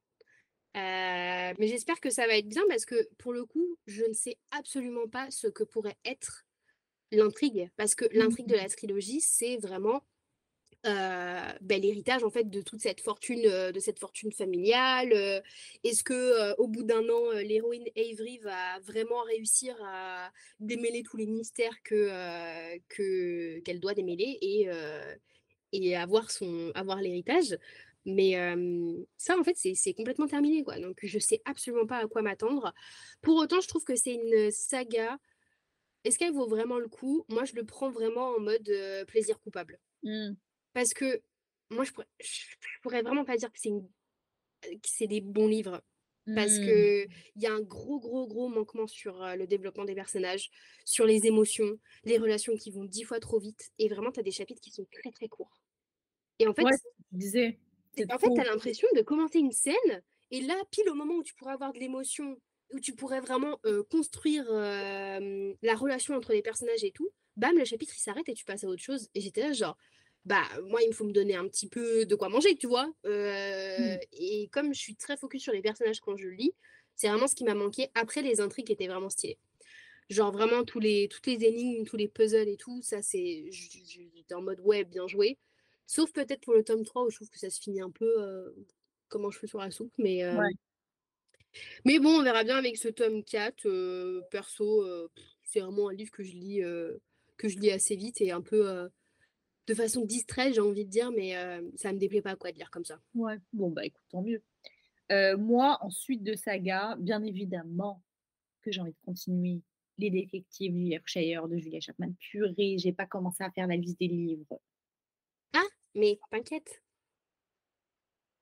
[0.75, 4.13] Euh, mais j'espère que ça va être bien parce que pour le coup, je ne
[4.13, 6.45] sais absolument pas ce que pourrait être
[7.11, 7.69] l'intrigue.
[7.75, 10.03] Parce que l'intrigue de la trilogie, c'est vraiment
[10.85, 15.13] euh, ben, l'héritage en fait de toute cette fortune, euh, de cette fortune familiale.
[15.13, 15.39] euh,
[15.83, 21.25] Est-ce que au bout d'un an, l'héroïne Avery va vraiment réussir à démêler tous les
[21.27, 24.67] mystères que que qu'elle doit démêler et
[25.71, 27.57] et avoir son avoir l'héritage?
[28.05, 28.33] Mais
[29.17, 30.77] ça, en fait, c'est complètement terminé, quoi.
[30.79, 32.73] Donc, je sais absolument pas à quoi m'attendre.
[33.21, 35.17] Pour autant, je trouve que c'est une saga.
[36.03, 37.25] Est-ce qu'elle vaut vraiment le coup?
[37.29, 38.69] Moi, je le prends vraiment en mode
[39.07, 39.79] plaisir coupable.
[40.03, 40.33] Mmh.
[40.73, 41.21] Parce que
[41.71, 43.89] moi, je pourrais, je pourrais vraiment pas dire que c'est une-
[44.85, 45.81] c'est des bons livres.
[46.33, 46.59] Parce Mmh.
[46.59, 50.49] que il y a un gros, gros, gros manquement sur euh, le développement des personnages,
[50.85, 53.71] sur les émotions, les relations qui vont dix fois trop vite.
[53.79, 55.63] Et vraiment, tu as des chapitres qui sont très, très courts.
[56.39, 56.71] Et en fait, Ouais,
[57.11, 57.59] tu disais.
[58.11, 58.39] en fait, trop.
[58.39, 61.73] as l'impression de commenter une scène, et là, pile au moment où tu pourrais avoir
[61.73, 62.37] de l'émotion,
[62.73, 67.55] où tu pourrais vraiment euh, construire euh, la relation entre les personnages et tout, bam,
[67.57, 69.09] le chapitre il s'arrête et tu passes à autre chose.
[69.13, 69.77] Et j'étais là, genre,
[70.25, 72.93] bah, moi, il me faut me donner un petit peu de quoi manger, tu vois.
[73.05, 76.53] Euh, Et comme je suis très focus sur les personnages quand je lis,
[76.95, 77.89] c'est vraiment ce qui m'a manqué.
[77.95, 79.39] Après, les intrigues étaient vraiment stylées.
[80.09, 83.45] Genre, vraiment, tous les, toutes les énigmes, tous les puzzles et tout, ça, c'est.
[83.51, 85.39] J'étais en mode, ouais, bien joué.
[85.87, 88.21] Sauf peut-être pour le tome 3 où je trouve que ça se finit un peu
[88.21, 88.51] euh,
[89.09, 89.93] comme un cheveu sur la soupe.
[89.97, 90.53] Mais, euh, Ouais.
[91.85, 93.65] mais bon, on verra bien avec ce tome 4.
[93.67, 95.09] euh, perso, euh,
[95.43, 96.97] c'est vraiment un livre que je lis, euh,
[97.37, 98.89] que je lis assez vite et un peu
[99.67, 102.57] de façon distraite, j'ai envie de dire, mais euh, ça me déplaît pas quoi de
[102.57, 102.99] lire comme ça.
[103.15, 104.41] Ouais, bon, bah écoute, tant mieux.
[105.11, 108.01] Euh, moi, ensuite de saga, bien évidemment
[108.61, 109.61] que j'ai envie de continuer
[109.97, 112.13] Les détectives du Yorkshire de Julia Chapman.
[112.19, 114.59] Purée, j'ai pas commencé à faire la liste des livres.
[115.95, 116.81] Mais t'inquiète.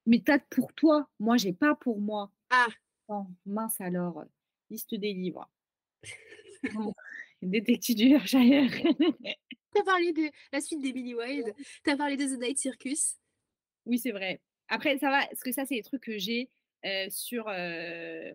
[0.06, 2.32] Mais t'as pour toi, moi, j'ai pas pour moi.
[2.50, 2.68] Ah,
[3.14, 4.24] Oh, mince alors,
[4.70, 5.50] liste des livres.
[7.42, 8.72] Détective du Yorkshire.
[9.74, 13.16] t'as parlé de la suite des Billy Wilde, t'as parlé de The Night Circus.
[13.86, 14.42] Oui, c'est vrai.
[14.68, 16.50] Après, ça va, parce que ça, c'est des trucs que j'ai
[16.86, 17.48] euh, sur.
[17.48, 18.32] euh,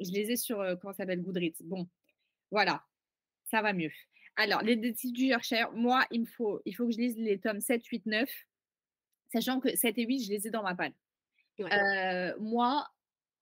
[0.00, 1.62] je les ai sur, euh, comment ça s'appelle, Goodreads.
[1.64, 1.88] Bon,
[2.50, 2.84] voilà,
[3.44, 3.90] ça va mieux.
[4.36, 7.38] Alors, les détectives du Yorkshire, moi, il me faut, il faut que je lise les
[7.38, 8.30] tomes 7, 8, 9,
[9.32, 10.74] sachant que 7 et 8, je les ai dans ma.
[10.74, 11.72] Ouais.
[11.72, 12.86] Euh, moi,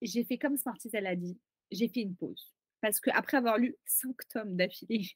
[0.02, 1.36] j'ai fait comme Smarties, elle a dit,
[1.72, 2.53] j'ai fait une pause.
[2.84, 5.12] Parce qu'après avoir lu 5 tomes d'affilée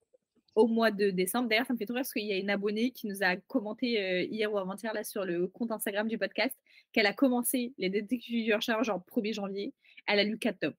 [0.56, 2.50] au mois de décembre, d'ailleurs, ça me fait trop rire parce qu'il y a une
[2.50, 6.18] abonnée qui nous a commenté euh, hier ou avant-hier là sur le compte Instagram du
[6.18, 6.52] podcast
[6.90, 9.72] qu'elle a commencé les détectives du Yorkshire genre 1er janvier.
[10.08, 10.74] Elle a lu 4 tomes.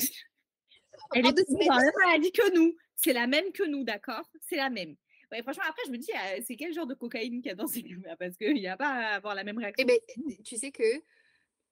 [1.15, 2.77] Elle En est même maladie que nous.
[2.95, 4.31] C'est la même que nous, d'accord?
[4.43, 4.95] C'est la même.
[5.31, 7.55] Ouais, franchement, après, je me dis, euh, c'est quel genre de cocaïne qu'il y a
[7.55, 7.83] dans ces
[8.19, 9.87] Parce qu'il n'y a pas à avoir la même réaction.
[9.89, 10.85] Eh ben, tu sais que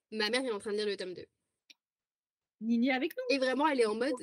[0.09, 1.23] ma mère est en train de lire le tome 2.
[2.61, 3.35] Nini avec nous?
[3.35, 4.13] Et vraiment, elle est en mode,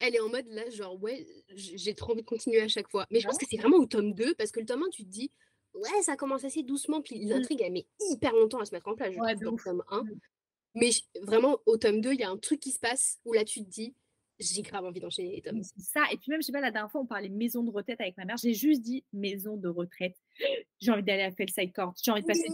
[0.00, 3.06] elle est en mode là, genre, ouais, j'ai trop envie de continuer à chaque fois.
[3.10, 5.04] Mais je pense que c'est vraiment au tome 2, parce que le tome 1, tu
[5.04, 5.30] te dis,
[5.74, 8.94] ouais, ça commence assez doucement, puis l'intrigue, elle met hyper longtemps à se mettre en
[8.94, 10.02] place, je Ouais, dans le tome 1.
[10.02, 10.18] Mm.
[10.74, 10.90] Mais
[11.22, 13.62] vraiment, au tome 2, il y a un truc qui se passe où là, tu
[13.62, 13.94] te dis,
[14.38, 15.62] j'ai grave envie d'enchaîner les tomes.
[15.62, 16.04] C'est ça.
[16.12, 18.16] Et puis même, je sais pas, la dernière fois, on parlait maison de retraite avec
[18.16, 18.36] ma mère.
[18.36, 20.16] J'ai juste dit maison de retraite.
[20.80, 21.94] J'ai envie d'aller à Felside Court.
[22.02, 22.48] J'ai envie de passer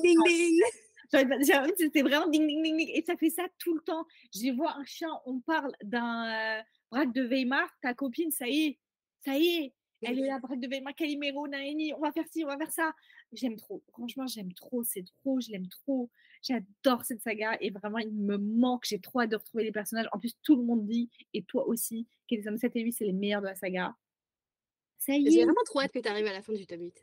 [1.12, 2.90] J'ai j'ai C'était vraiment ding, ding, ding, ding.
[2.92, 4.06] Et ça fait ça tout le temps.
[4.34, 7.68] Je vois un chien, on parle d'un euh, braque de Weimar.
[7.82, 8.78] Ta copine, ça y est,
[9.24, 9.74] ça y est.
[10.00, 11.92] Elle est là, braque de Weimar, Calimero, Naini.
[11.94, 12.92] On va faire ci, on va faire ça.
[13.32, 13.82] J'aime trop.
[13.90, 14.84] Franchement, j'aime trop.
[14.84, 15.40] C'est trop.
[15.40, 16.08] Je l'aime trop.
[16.42, 17.56] J'adore cette saga.
[17.60, 18.84] Et vraiment, il me manque.
[18.86, 20.06] J'ai trop hâte de retrouver les personnages.
[20.12, 22.92] En plus, tout le monde dit, et toi aussi, que les hommes 7 et 8,
[22.92, 23.96] c'est les meilleurs de la saga.
[24.98, 25.44] Ça y J'ai est.
[25.44, 26.94] vraiment trop hâte que tu arrives à la fin du tome 8.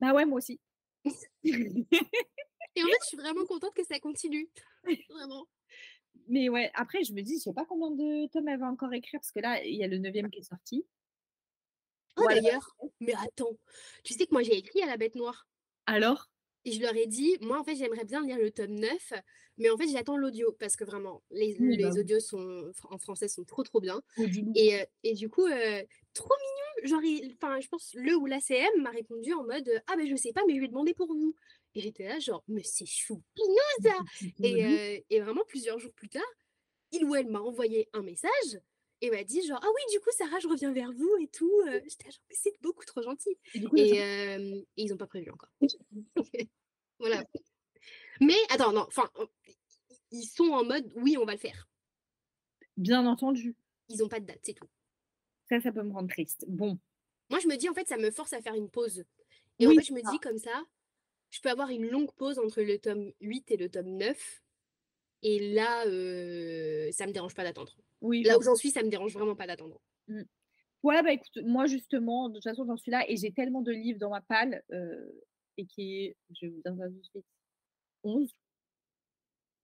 [0.00, 0.58] Bah ouais, moi aussi.
[2.78, 4.48] Et en fait, je suis vraiment contente que ça continue.
[5.10, 5.46] Vraiment.
[6.28, 8.92] Mais ouais, après, je me dis, je sais pas combien de tomes elle va encore
[8.92, 10.84] écrire, parce que là, il y a le neuvième qui est sorti.
[12.16, 12.40] Oh, Voilà.
[12.40, 13.56] d'ailleurs, mais attends,
[14.04, 15.46] tu sais que moi, j'ai écrit à la bête noire.
[15.86, 16.28] Alors?
[16.64, 19.12] Et je leur ai dit, moi en fait j'aimerais bien lire le tome 9,
[19.56, 22.98] mais en fait j'attends l'audio parce que vraiment les, Oui, les bah audios sont, en
[22.98, 24.02] français sont trop trop bien.
[24.54, 25.82] Et, euh, et du coup, euh,
[26.14, 26.34] trop
[26.82, 30.06] mignon, genre, enfin je pense le ou la CM m'a répondu en mode Ah ben
[30.06, 31.34] je sais pas, mais je vais demander pour vous.
[31.74, 33.22] Et j'étais là, genre, mais c'est chou,
[33.82, 33.96] ça
[34.42, 36.22] et, euh, et vraiment plusieurs jours plus tard,
[36.92, 38.60] il ou elle m'a envoyé un message
[39.00, 41.52] et m'a dit genre Ah oui, du coup Sarah, je reviens vers vous et tout.
[41.68, 43.36] Euh, J'étais genre, mais c'est beaucoup trop gentil.
[43.54, 45.50] Et coup, Et, euh, et ils n'ont pas prévu encore.
[46.98, 47.24] voilà.
[48.20, 49.08] Mais attends, non, enfin,
[50.10, 51.68] ils sont en mode oui, on va le faire.
[52.76, 53.54] bien entendu.
[53.88, 54.68] Ils n'ont pas de date, c'est tout.
[55.48, 56.44] Ça, ça peut me rendre triste.
[56.48, 56.78] Bon,
[57.30, 59.04] Moi, je me dis en fait, ça me force à faire une pause.
[59.60, 60.64] Et en fait, je me dis comme ça,
[61.30, 64.42] je peux avoir une longue pause entre le tome 8 et le tome 9.
[65.22, 67.76] Et là, euh, ça me dérange pas d'attendre.
[68.00, 69.80] Oui, Là où j'en suis, ça me dérange vraiment pas d'attendre.
[70.84, 73.72] Ouais, bah écoute, moi justement, de toute façon, j'en suis là et j'ai tellement de
[73.72, 75.10] livres dans ma palle euh,
[75.56, 77.26] et qui est, je vais vous dire ça tout de suite,
[78.04, 78.36] 11,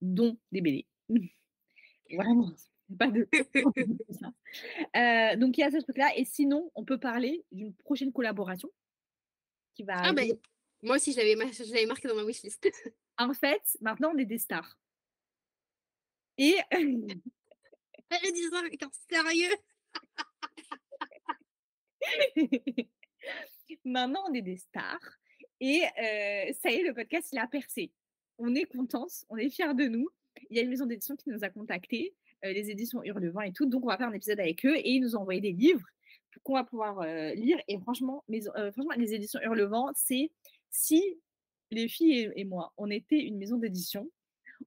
[0.00, 0.86] dont des BD.
[2.10, 2.50] Vraiment,
[2.98, 3.28] pas de.
[4.94, 6.16] Euh, donc il y a ce truc-là.
[6.16, 8.70] Et sinon, on peut parler d'une prochaine collaboration
[9.74, 10.38] qui va Ah bah, arriver.
[10.84, 12.66] Moi aussi, je l'avais mar- je l'avais marqué dans ma wishlist.
[13.16, 14.76] En fait, maintenant, on est des stars.
[16.36, 19.54] Et Elle dit ça avec un sérieux.
[23.84, 24.98] Maintenant, on est des stars.
[25.60, 27.92] Et euh, ça y est, le podcast, il a percé.
[28.38, 30.08] On est contents, on est fiers de nous.
[30.50, 33.52] Il y a une maison d'édition qui nous a contactés, euh, les éditions Hurlevent et
[33.52, 33.66] tout.
[33.66, 35.86] Donc, on va faire un épisode avec eux et ils nous ont envoyé des livres
[36.42, 37.58] qu'on va pouvoir euh, lire.
[37.68, 40.32] Et franchement, mais, euh, franchement, les éditions Hurlevent, c'est
[40.76, 41.00] si
[41.70, 44.10] les filles et, et moi, on était une maison d'édition,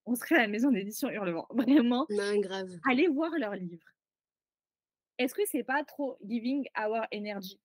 [0.06, 1.46] on serait la maison d'édition Hurlevent.
[1.52, 2.70] Vraiment, Non, grave.
[2.90, 3.84] allez voir leurs livres.
[5.18, 7.60] Est-ce que c'est pas trop giving our energy?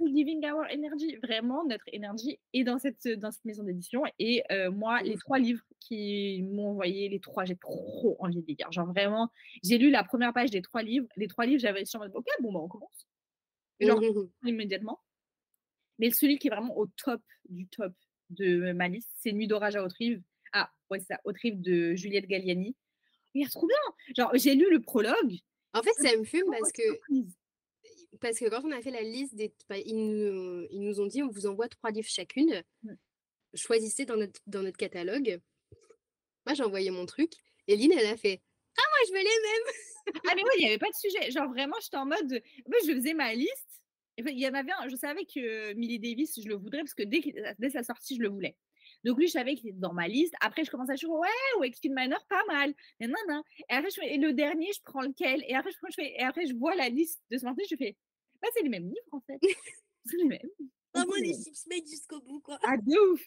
[0.00, 4.70] Giving our energy, vraiment notre énergie est dans cette dans cette maison d'édition et euh,
[4.70, 5.20] moi les Ouf.
[5.20, 9.30] trois livres qui m'ont envoyé les trois j'ai trop envie de les lire genre vraiment
[9.64, 12.26] j'ai lu la première page des trois livres les trois livres j'avais sur mode ok
[12.40, 13.08] bon bah on commence
[13.80, 14.30] genre Mhm.
[14.44, 15.00] immédiatement
[15.98, 17.92] mais celui qui est vraiment au top du top
[18.30, 22.26] de ma liste c'est Nuit d'orage à Haute-Rive ah ouais c'est ça Haute-Rive de Juliette
[22.26, 22.74] Galliani
[23.34, 23.76] il est trop bien
[24.16, 25.38] genre j'ai lu le prologue
[25.74, 26.82] En fait, ça me fume parce que,
[28.20, 29.52] parce que quand on a fait la liste des.
[29.68, 32.62] bah, ils, nous, ils nous ont dit on vous envoie trois livres chacune.
[32.84, 32.94] Mm.
[33.54, 35.40] Choisissez dans notre, dans notre catalogue.
[36.46, 37.32] Moi, j'ai envoyé mon truc.
[37.66, 38.40] Et Lynn, elle a fait
[38.78, 40.20] Ah, moi, je veux les mêmes.
[40.28, 41.30] Ah, mais oui, il n'y avait pas de sujet.
[41.30, 42.30] Genre, vraiment, j'étais en mode.
[42.30, 43.73] Fait, je faisais ma liste.
[44.16, 46.94] Puis, Il y en avait un, je savais que Millie Davis, je le voudrais parce
[46.94, 47.20] que dès,
[47.58, 48.56] dès sa sortie, je le voulais.
[49.04, 50.34] Donc, lui, je savais qu'il était dans ma liste.
[50.40, 52.74] Après, je commençais à dire Ouais, ou Exfin Manor, pas mal.
[53.00, 53.12] Et, et
[53.68, 55.42] après, je fais, et le dernier, je prends lequel?
[55.48, 57.62] Et après, je, prends- je fais, et après, je vois la liste de ce matin,
[57.70, 57.96] je fais
[58.40, 59.38] Bah, c'est les mêmes livres, en fait.
[60.06, 60.48] c'est les mêmes.
[60.94, 61.20] Vraiment, Ok.
[61.20, 62.58] les chips made jusqu'au bout, quoi.
[62.62, 63.22] Ah, de ouf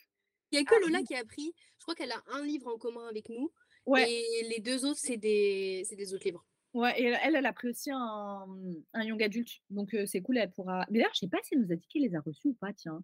[0.51, 1.53] Il n'y a que Ah, Lola qui a pris.
[1.79, 3.51] Je crois qu'elle a un livre en commun avec nous.
[3.85, 4.09] Ouais.
[4.11, 6.45] Et les deux autres, c'est des, c'est des autres livres.
[6.77, 8.45] Ouais, et elle, elle a pris aussi un,
[8.93, 9.49] un young adulte.
[9.71, 10.85] Donc, euh, c'est cool, elle pourra.
[10.91, 12.53] Mais d'ailleurs, je sais pas si elle nous a dit qu'elle les a reçus ou
[12.53, 13.03] pas, tiens.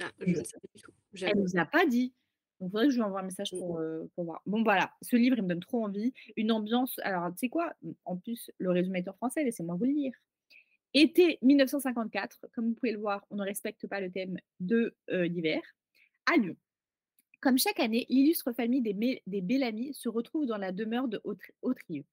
[0.00, 0.92] Ah, je ne sais pas du tout.
[1.20, 2.14] Elle nous a pas dit.
[2.60, 4.40] Donc, il faudrait que je lui envoie un message Mm, pour, euh, pour voir.
[4.46, 6.14] Bon, voilà, ce livre, il me donne trop envie.
[6.36, 6.98] Une ambiance.
[7.02, 7.74] Alors, tu sais quoi
[8.06, 10.14] En plus, le résumé est en français, laissez-moi vous le lire.
[10.94, 15.26] Été 1954, comme vous pouvez le voir, on ne respecte pas le thème de euh,
[15.26, 15.60] l'hiver,
[16.24, 16.56] à Lyon.
[17.42, 21.20] Comme chaque année, l'illustre famille des, des Bellamy se retrouve dans la demeure de
[21.60, 22.06] Autrieux.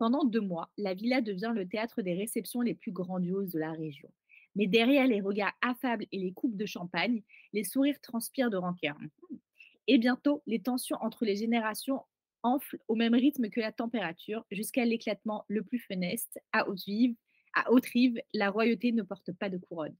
[0.00, 3.72] Pendant deux mois, la villa devient le théâtre des réceptions les plus grandioses de la
[3.72, 4.10] région.
[4.56, 8.96] Mais derrière les regards affables et les coupes de champagne, les sourires transpirent de rancœur.
[9.88, 12.00] Et bientôt, les tensions entre les générations
[12.42, 16.40] enflent au même rythme que la température, jusqu'à l'éclatement le plus funeste.
[16.52, 17.14] À Haute-Rive,
[17.52, 19.94] à Haute-Rive, la royauté ne porte pas de couronne.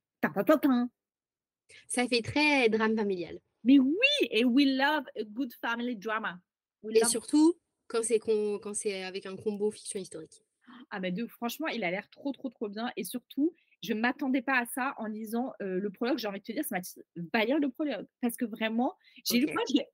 [1.88, 3.38] Ça fait très drame familial.
[3.64, 6.40] Mais oui, et we love a good family drama.
[6.82, 7.54] We Et love- surtout,
[7.90, 10.42] quand c'est con- quand c'est avec un combo fiction historique.
[10.90, 12.90] Ah bah de, franchement, il a l'air trop, trop, trop bien.
[12.96, 16.18] Et surtout, je ne m'attendais pas à ça en lisant euh, le prologue.
[16.18, 16.94] J'ai envie de te dire, ça m'a dit,
[17.34, 18.06] va lire le prologue.
[18.20, 19.52] Parce que vraiment, j'ai lu Ok.
[19.54, 19.88] quoi je l'ai-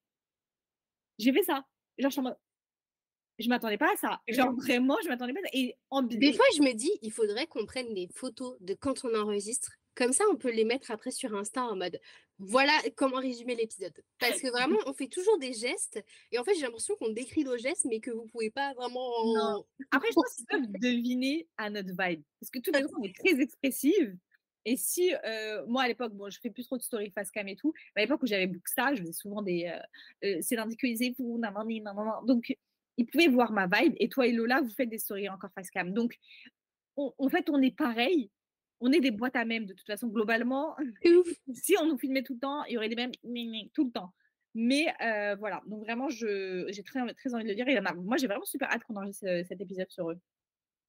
[1.18, 1.64] J'ai fait ça.
[1.98, 2.20] Genre, je
[3.38, 4.20] je m'attendais pas à ça.
[4.28, 5.50] Genre, vraiment, je m'attendais pas à ça.
[5.52, 9.04] Et en Des fois, je me dis, il faudrait qu'on prenne des photos de quand
[9.04, 9.72] on enregistre.
[9.96, 11.98] Comme ça, on peut les mettre après sur Insta en mode
[12.38, 13.94] voilà comment résumer l'épisode.
[14.18, 16.04] Parce que vraiment, on fait toujours des gestes.
[16.32, 19.09] Et en fait, j'ai l'impression qu'on décrit nos gestes, mais que vous pouvez pas vraiment.
[19.35, 19.64] Non.
[19.90, 22.22] Après, je pense qu'ils peuvent deviner à notre vibe.
[22.40, 24.16] Parce que tous les jours, on est très expressive.
[24.66, 27.46] Et si, euh, moi à l'époque, bon, je fais plus trop de story face cam
[27.48, 29.66] et tout, mais à l'époque où j'avais Bookstar, je faisais souvent des.
[29.72, 29.78] euh,
[30.28, 31.38] euh, c'est l'indiquisé pour.
[32.24, 32.54] Donc,
[32.98, 33.94] ils pouvaient voir ma vibe.
[33.98, 35.92] Et toi et Lola, vous faites des stories encore face cam.
[35.94, 36.16] Donc,
[36.96, 38.30] on- en fait, on est pareil.
[38.80, 40.76] On est des boîtes à mèmes de toute façon, globalement.
[41.54, 43.08] Si on nous filmait tout le temps, il y aurait des gna,
[43.72, 44.12] tout le temps.
[44.58, 47.68] Mais euh, voilà, donc vraiment, j'ai très, très envie de le dire.
[47.68, 50.18] Et moi, j'ai vraiment super hâte qu'on enregistre euh, cet épisode sur eux.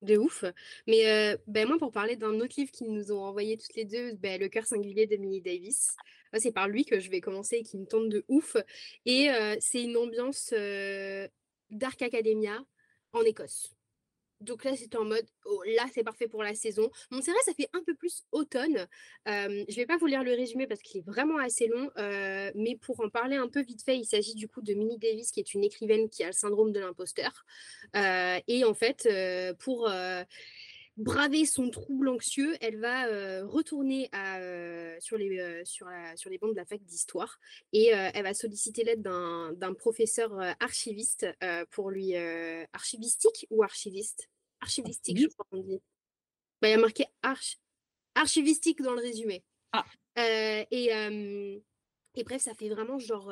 [0.02, 0.45] De ouf.
[0.88, 3.84] Mais euh, ben moi, pour parler d'un autre livre qu'ils nous ont envoyé toutes les
[3.84, 5.97] deux, ben, Le cœur singulier d'Emily Davis.
[6.34, 8.56] C'est par lui que je vais commencer et qui me tente de ouf.
[9.06, 10.54] Et euh, c'est une ambiance
[11.69, 12.63] Dark Academia
[13.12, 13.77] en Écosse.
[14.41, 16.89] Donc là, c'était en mode, oh, là, c'est parfait pour la saison.
[17.12, 18.88] Vrai, ça fait un peu plus automne.
[19.26, 21.89] Je vais pas vous lire le résumé parce qu'il est vraiment assez long,
[22.56, 25.32] mais pour en parler un peu vite fait, il s'agit du coup de Minnie Davis,
[25.32, 27.45] qui est une écrivaine qui a le syndrome de l'imposteur.
[27.95, 29.08] Et en fait,
[29.60, 29.89] pour,
[30.98, 36.18] braver son trouble anxieux, elle va euh, retourner à, euh, sur, les, euh, sur, la-
[36.18, 37.40] sur les bancs de la fac d'histoire
[37.72, 41.28] et elle va solliciter l'aide d'un professeur archiviste
[41.72, 42.16] pour lui.
[42.74, 44.30] archivistique ou archiviste?
[44.60, 45.80] Archivistique, je crois qu'on dit.
[46.62, 47.60] Bah, il y a marqué arch-
[48.16, 49.44] archivistique dans le résumé.
[49.72, 49.86] Ah.
[50.16, 50.66] Et,
[52.16, 53.32] et bref, ça fait vraiment genre.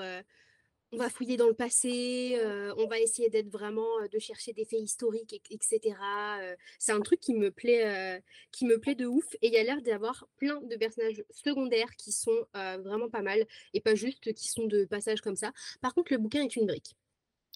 [0.91, 4.53] On va fouiller dans le passé, euh, on va essayer d'être vraiment, euh, de chercher
[4.53, 5.95] des faits historiques, et- etc.
[6.41, 8.21] euh, c'est un truc qui me plaît,
[8.51, 9.25] qui me plaît de ouf.
[9.41, 13.45] Et il y a l'air d'avoir plein de personnages secondaires qui sont vraiment pas mal
[13.73, 15.51] et pas juste qui sont de passage comme ça.
[15.81, 16.95] Par contre, le bouquin est une brique.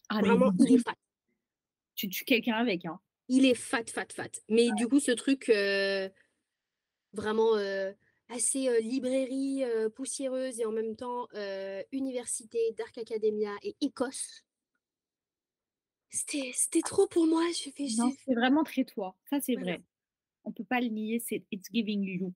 [0.09, 0.95] Ah, Vraiment, il est fat.
[1.95, 2.99] tu tues quelqu'un avec, hein.
[3.27, 4.29] Il est fat, fat, fat.
[4.49, 5.51] Mais du coup, ce truc
[7.13, 7.53] vraiment
[8.29, 14.43] assez euh, librairie euh, poussiéreuse et en même temps euh, université, Dark Academia et Écosse.
[16.11, 17.43] C'était trop pour moi.
[17.51, 19.15] Je fais, Non, c'est vraiment très toi.
[19.29, 19.73] Ça, c'est Voilà.
[19.73, 19.83] vrai.
[20.43, 22.33] On peut pas le nier, c'est It's Giving You.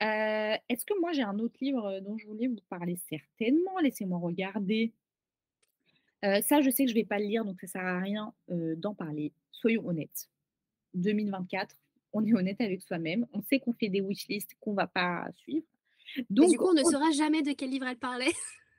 [0.00, 2.96] Est-ce que moi j'ai un autre livre dont je voulais vous parler?
[3.08, 4.92] Certainement Laissez-moi regarder.
[6.22, 8.94] Ça, je sais que je vais pas le lire, donc ça sert à rien d'en
[8.94, 9.32] parler.
[9.52, 10.28] Soyons honnêtes.
[10.94, 11.76] 2024,
[12.12, 13.26] on est honnête avec soi-même.
[13.32, 15.66] On sait qu'on fait des wishlists qu'on va pas suivre.
[16.16, 18.32] Et Donc, du coup, on ne saura jamais de quel livre elle parlait.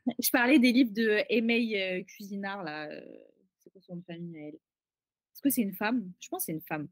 [0.19, 2.87] je parlais des livres de Aimée euh, Cuisinard là.
[2.89, 3.01] euh,
[3.59, 4.55] c'est quoi son nom de famille à elle?
[4.55, 6.11] Est-ce que c'est une femme?
[6.19, 6.87] Je pense que c'est une femme.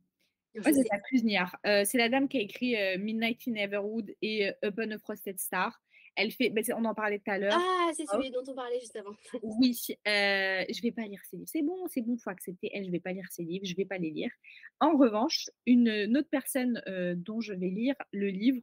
[0.55, 1.55] Ouais, c'est la Cuisinard.
[1.65, 4.97] Euh, c'est la dame qui a écrit euh, Midnight in Everwood et euh, Upon a
[4.99, 5.81] Frosted Star.
[6.15, 7.53] Elle fait, ben, on en parlait tout à l'heure.
[7.57, 9.15] Ah, c'est celui dont on parlait juste avant.
[9.43, 11.49] Oui, euh, je vais pas lire ses livres.
[11.51, 12.69] C'est bon, c'est bon, faut accepter.
[12.73, 14.31] Elle, je vais pas lire ses livres, je vais pas les lire.
[14.79, 18.61] En revanche, une, une autre personne euh, dont je vais lire le livre.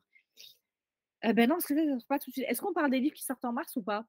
[1.25, 2.47] euh, ben non, parce que ça, ça sort pas tout de suite.
[2.49, 4.07] Est-ce qu'on parle des livres qui sortent en mars ou pas?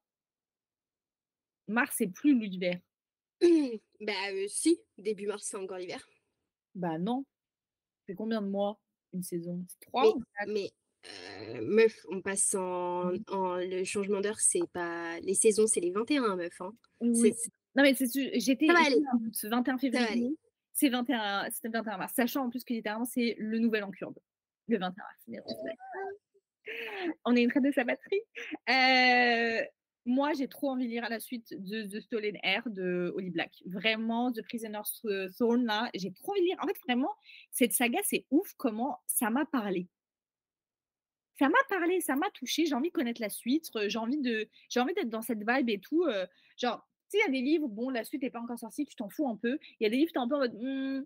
[1.67, 2.79] Mars, c'est plus l'hiver.
[4.01, 6.07] bah, euh, si, début mars, c'est encore l'hiver.
[6.75, 7.25] Bah non.
[8.07, 8.79] C'est combien de mois
[9.13, 9.63] une saison?
[9.67, 10.49] C'est trois Mais, ou quatre?
[10.51, 10.71] mais
[11.05, 15.91] euh, meuf, on passe en, en- le changement d'heure, c'est pas les saisons, c'est les
[15.91, 16.61] 21, meuf.
[16.61, 16.73] Hein.
[17.01, 17.33] Oui.
[17.75, 17.95] Non, mais
[18.35, 19.35] j'étais doute.
[19.43, 20.37] 21 va février,
[20.73, 22.13] c'est 21, c'était 21 mars.
[22.15, 24.17] Sachant en plus que littéralement, c'est le nouvel an courbe.
[24.67, 25.47] Le 21 mars.
[27.25, 28.21] on est une traite de sa batterie.
[28.69, 29.63] Euh,
[30.05, 33.29] moi, j'ai trop envie de lire à la suite de The Stolen Air de Holly
[33.29, 33.51] Black.
[33.65, 35.01] Vraiment, The Prisoner's
[35.37, 36.57] Thorn, là, j'ai trop envie de lire.
[36.61, 37.11] En fait, vraiment,
[37.51, 39.87] cette saga, c'est ouf comment ça m'a parlé.
[41.39, 42.65] Ça m'a parlé, ça m'a touché.
[42.65, 43.69] J'ai envie de connaître la suite.
[43.87, 46.03] J'ai envie de, j'ai envie d'être dans cette vibe et tout.
[46.05, 46.25] euh,
[46.57, 48.85] genre, tu sais, il y a des livres, bon, la suite n'est pas encore sortie,
[48.85, 49.57] tu t'en fous un peu.
[49.79, 51.03] Il y a des livres, tu es un peu en mode, Hmm,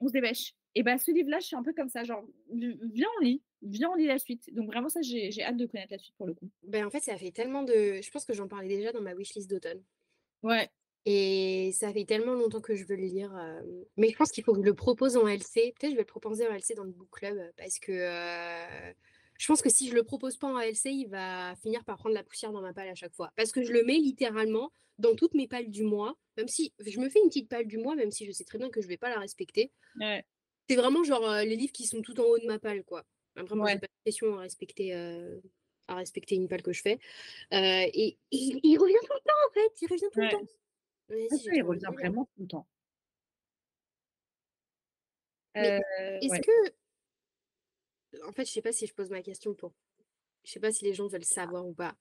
[0.00, 0.54] on se dépêche.
[0.74, 3.90] Et ben, ce livre-là, je suis un peu comme ça, genre, viens, on lit, viens,
[3.90, 4.52] on lit la suite.
[4.54, 6.50] Donc, vraiment, ça, j'ai hâte de connaître la suite pour le coup.
[6.64, 8.00] Ben, en fait, ça fait tellement de.
[8.02, 9.82] Je pense que j'en parlais déjà dans ma wishlist d'automne.
[10.42, 10.70] Ouais,
[11.06, 13.34] Et ça fait tellement longtemps que je veux le lire.
[13.36, 13.60] euh,
[13.96, 15.74] Mais je pense qu'il faut que je le propose en LC.
[15.78, 18.92] Peut-être je vais le proposer en LC dans le book club parce que euh,
[19.38, 22.14] je pense que si je le propose pas en LC, il va finir par prendre
[22.14, 23.32] la poussière dans ma palle à chaque fois.
[23.36, 26.16] Parce que je le mets littéralement dans toutes mes palles du mois.
[26.36, 28.58] Même si je me fais une petite palle du mois, même si je sais très
[28.58, 29.72] bien que je vais pas la respecter.
[30.00, 30.24] ouais.
[30.68, 33.04] C'est vraiment genre euh, les livres qui sont tout en haut de ma palle, quoi.
[33.36, 35.38] Après, moi, j'ai pas de pression à respecter, euh,
[35.88, 36.98] à respecter une palle que je fais.
[37.52, 39.82] Euh, et, et il, revient tout le temps, en fait.
[39.82, 40.26] Il revient tout Ouais.
[40.26, 40.46] le temps.
[41.08, 42.66] Vas-y, Ça, il revient vraiment tout le temps.
[45.54, 46.74] Est-ce que.
[48.26, 49.72] En fait, je sais pas si je pose ma question pour.
[50.44, 51.96] Je sais pas si les gens veulent savoir ou pas.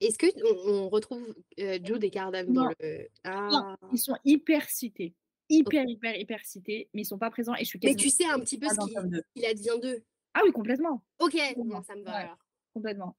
[0.00, 0.26] Est-ce que
[0.68, 2.70] on, retrouve euh, Jude et Cardam dans Non.
[2.80, 2.98] le.
[3.02, 3.76] Non, Ah.
[3.92, 5.14] ils sont hyper cités.
[5.50, 8.24] Hyper, hyper, hyper cités, mais ils sont pas présents et je suis Mais tu sais
[8.26, 9.22] un petit peu ce dans qui- le tome 2.
[9.34, 10.04] il advient d'eux.
[10.32, 11.04] Ah oui, complètement.
[11.18, 11.64] Ok, Complètement.
[11.78, 12.16] bon, ça me va Ouais.
[12.18, 12.38] alors.
[12.72, 13.16] Complètement.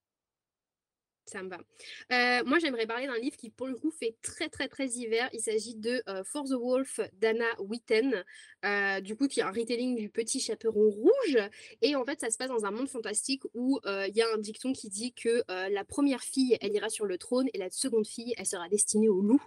[1.35, 5.29] Euh, moi, j'aimerais parler d'un livre qui, pour le coup, fait très, très, très hiver.
[5.33, 8.23] Il s'agit de euh, For the Wolf d'Anna Witten,
[8.65, 11.37] euh, du coup, qui est un retelling du Petit Chaperon Rouge.
[11.81, 14.37] Et en fait, ça se passe dans un monde fantastique où il y a un
[14.37, 18.07] dicton qui dit que la première fille, elle ira sur le trône et la seconde
[18.07, 19.41] fille, elle sera destinée au loup.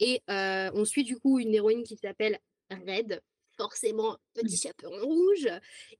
[0.00, 2.38] Et on suit du coup une héroïne qui s'appelle
[2.70, 3.20] Red.
[3.58, 5.48] Forcément, petit chaperon rouge.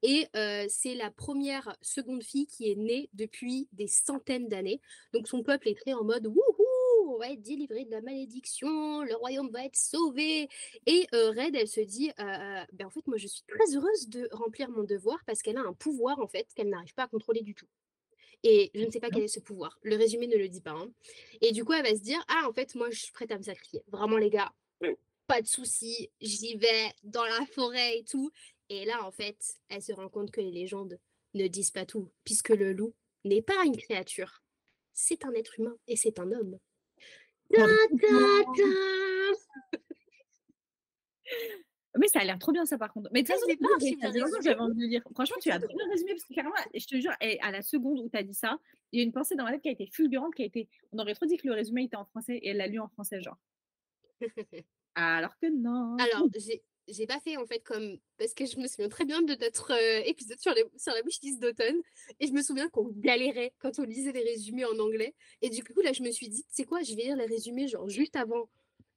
[0.04, 4.80] Et euh, c'est la première seconde fille qui est née depuis des centaines d'années.
[5.12, 9.02] Donc son peuple est très en mode wouhou, on va être délivré de la malédiction,
[9.02, 10.48] le royaume va être sauvé.
[10.86, 14.08] Et euh, Red, elle se dit, euh, ben en fait, moi je suis très heureuse
[14.08, 17.08] de remplir mon devoir parce qu'elle a un pouvoir en fait qu'elle n'arrive pas à
[17.08, 17.66] contrôler du tout.
[18.44, 19.80] Et je ne sais pas quel est ce pouvoir.
[19.82, 20.70] Le résumé ne le dit pas.
[20.70, 20.88] hein.
[21.40, 23.36] Et du coup, elle va se dire, ah en fait, moi je suis prête à
[23.38, 23.82] me sacrifier.
[23.88, 24.52] Vraiment les gars,
[25.28, 28.32] pas de souci, j'y vais dans la forêt et tout.
[28.70, 29.36] Et là, en fait,
[29.68, 30.98] elle se rend compte que les légendes
[31.34, 34.42] ne disent pas tout, puisque le loup n'est pas une créature,
[34.94, 36.58] c'est un être humain et c'est un homme.
[41.96, 43.10] Mais ça a l'air trop bien, ça, par contre.
[43.12, 43.46] Mais de toute façon,
[44.42, 45.02] j'avais envie de le lire.
[45.14, 47.98] Franchement, tu as trop bien résumé parce que carrément, je te jure, à la seconde
[48.00, 48.58] où tu as dit ça,
[48.92, 50.68] il y a une pensée dans ma tête qui a été fulgurante, qui a été.
[50.92, 52.88] On aurait trop dit que le résumé était en français et elle l'a lu en
[52.88, 53.38] français, genre.
[54.98, 55.96] Alors que non.
[55.98, 59.20] Alors, j'ai j'ai pas fait en fait comme parce que je me souviens très bien
[59.20, 61.76] de notre euh, épisode sur, les, sur la wishlist d'automne
[62.18, 65.62] et je me souviens qu'on galérait quand on lisait les résumés en anglais et du
[65.62, 68.16] coup là je me suis dit c'est quoi je vais lire les résumés genre juste
[68.16, 68.48] avant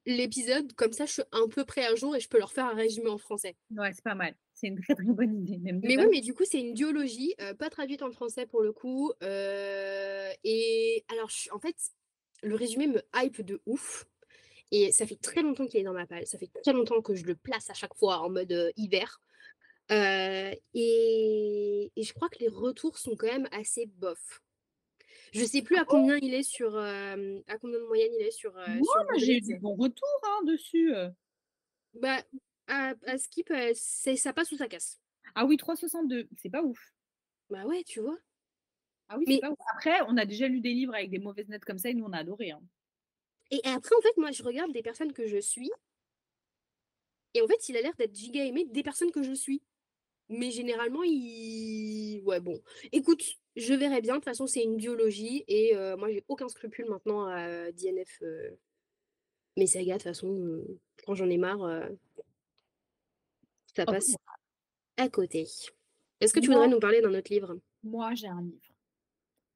[0.06, 2.66] l'épisode comme ça je suis un peu près à jour et je peux leur faire
[2.68, 3.58] un résumé en français.
[3.76, 4.36] Ouais, c'est pas mal.
[4.54, 5.58] C'est une très très bonne idée.
[5.58, 8.62] Même Mais oui mais du coup c'est une duologie euh, pas traduite en français pour
[8.62, 11.76] le coup euh, et alors je- en fait
[12.42, 14.06] le résumé me hype de ouf.
[14.72, 16.26] Et ça fait très longtemps qu'il est dans ma palle.
[16.26, 19.22] Ça fait très longtemps que je le place à chaque fois en mode euh, hiver.
[19.92, 24.42] Euh, et, et je crois que les retours sont quand même assez bof.
[25.34, 26.76] Je sais plus à combien il est sur.
[26.76, 28.54] euh, à combien de moyenne il est sur.
[28.54, 30.94] Moi, j'ai eu des bons retours hein, dessus.
[31.94, 32.22] Bah,
[32.68, 35.00] à, à Skip, c'est- ça passe ou ça casse.
[35.36, 36.94] Ah oui, 362, c'est pas ouf.
[37.50, 38.18] Bah ouais, tu vois.
[39.10, 39.58] Ah oui, Mais- pas ouf.
[39.74, 42.06] Après, on a déjà lu des livres avec des mauvaises notes comme ça et nous,
[42.06, 42.52] on a adoré.
[42.52, 42.62] hein.
[43.52, 45.72] Et après, en fait, moi, je regarde des personnes que je suis.
[47.34, 49.62] Et en fait, il a l'air d'être giga aimé des personnes que je suis.
[50.30, 52.22] Mais généralement, il.
[52.26, 52.62] Ouais, bon.
[52.92, 53.24] Écoute,
[53.56, 54.14] je verrai bien.
[54.16, 55.44] De toute façon, c'est une biologie.
[55.48, 58.22] Et euh, moi, j'ai aucun scrupule maintenant à DNF.
[58.22, 58.52] euh,
[59.58, 61.90] Mes sagas, de toute façon, euh, quand j'en ai marre, euh,
[63.76, 64.16] ça Oh, passe
[64.98, 65.48] à côté.
[66.20, 67.58] Est-ce que tu voudrais nous parler d'un autre livre?
[67.84, 68.74] Moi, j'ai un livre.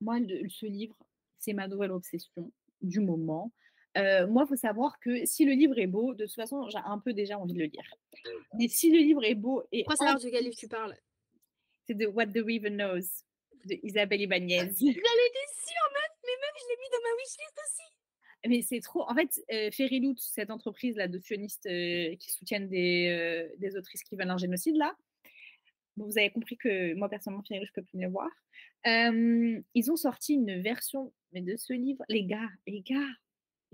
[0.01, 0.95] Moi, le- ce livre,
[1.39, 3.51] c'est ma nouvelle obsession du moment.
[3.97, 6.79] Euh, moi, il faut savoir que si le livre est beau, de toute façon, j'ai
[6.83, 7.95] un peu déjà envie de le lire.
[8.57, 10.95] Mais si le livre est beau et Pourquoi savoir de quel livre tu parles?
[11.85, 13.23] c'est de What the River Knows
[13.65, 14.57] de Isabelle Ibanez.
[14.57, 17.95] J'en étais sûre, meuf, mais meuf, je l'ai mis dans ma wishlist aussi.
[18.47, 19.09] Mais c'est trop.
[19.09, 23.55] En fait, euh, Ferry Loot, cette entreprise là de sionistes euh, qui soutiennent des, euh,
[23.57, 24.95] des autrices qui veulent un génocide là.
[25.97, 28.29] Bon, vous avez compris que moi personnellement, Ferry Loot, je peux plus le voir.
[28.85, 32.03] Ils ont sorti une version mais de ce livre.
[32.07, 33.07] Les gars, les gars,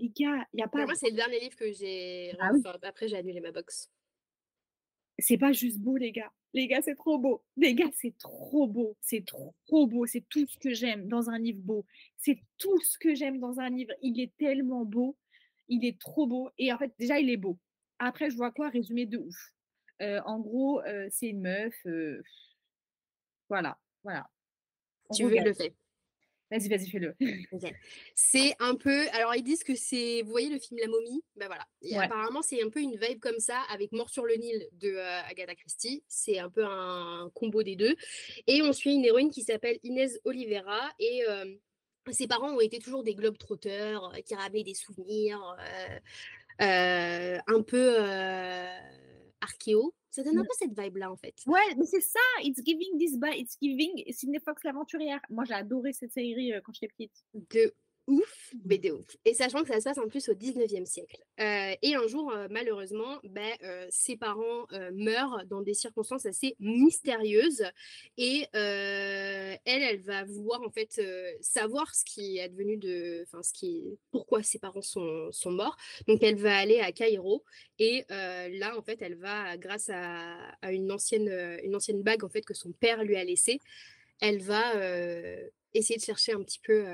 [0.02, 0.84] les gars, il y a pas.
[0.84, 2.34] moi, c'est le dernier livre que j'ai.
[2.40, 2.62] Ah oui.
[2.82, 3.90] après, j'ai annulé ma box.
[5.18, 6.32] c'est pas juste beau, les gars.
[6.54, 7.42] Les gars, c'est trop beau.
[7.56, 8.96] Les gars, c'est trop beau.
[9.00, 10.04] C'est trop beau.
[10.06, 11.86] C'est tout ce que j'aime dans un livre beau.
[12.18, 13.92] C'est tout ce que j'aime dans un livre.
[14.02, 15.16] Il est tellement beau.
[15.68, 16.50] Il est trop beau.
[16.58, 17.58] Et en fait, déjà, il est beau.
[17.98, 19.52] Après, je vois quoi Résumé de ouf?
[20.02, 21.74] Euh, en gros, euh, c'est une meuf.
[21.86, 22.20] euh,
[23.48, 23.78] Voilà.
[24.02, 24.28] Voilà.
[25.08, 25.74] On Tu veux, le fais.
[26.52, 27.14] Vas-y, vas-y, fais-le.
[28.14, 29.08] C'est un peu.
[29.12, 30.20] Alors, ils disent que c'est.
[30.22, 31.24] Vous voyez le film La momie?
[31.36, 31.66] Ben voilà.
[31.80, 32.04] Et Ouais.
[32.04, 35.20] apparemment, c'est un peu une vibe comme ça avec Mort sur le Nil de euh,
[35.30, 36.04] Agatha Christie.
[36.08, 37.96] C'est un peu un combo des deux.
[38.46, 40.92] Et on suit une héroïne qui s'appelle Inès Oliveira.
[40.98, 41.24] Et.
[41.28, 41.46] euh,
[42.10, 45.40] ses parents ont été toujours des globetrotters euh, qui ramenaient des souvenirs
[46.60, 47.96] euh, un peu
[49.40, 49.94] archéo.
[50.12, 50.46] Ça donne un Ouais.
[50.46, 51.34] peu cette vibe-là, en fait.
[51.46, 52.20] Ouais, mais c'est ça.
[52.42, 53.30] It's giving this by.
[53.36, 55.20] It's giving Sydney Fox l'aventurière.
[55.30, 57.24] Moi, j'ai adoré cette série euh, quand j'étais petite.
[57.34, 57.74] de
[58.06, 59.16] ouf, mais de ouf.
[59.24, 61.22] Et sachant que ça se passe en plus au 19e siècle.
[61.40, 66.56] Euh, et un jour, euh, malheureusement, ben, euh, ses parents meurent dans des circonstances assez
[66.58, 67.64] mystérieuses.
[68.16, 71.00] Et elle, elle va vouloir en fait
[71.40, 73.22] savoir ce qui est advenu de.
[73.22, 75.76] Enfin, ce qui pourquoi ses parents sont, sont morts.
[76.08, 77.44] Donc, elle va aller à Caïro.
[77.78, 81.28] Et là, en fait, elle va, grâce à, à une, ancienne,
[81.62, 83.60] une ancienne bague en fait, que son père lui a laissée,
[84.20, 84.74] elle va
[85.74, 86.84] essayer de chercher un petit peu.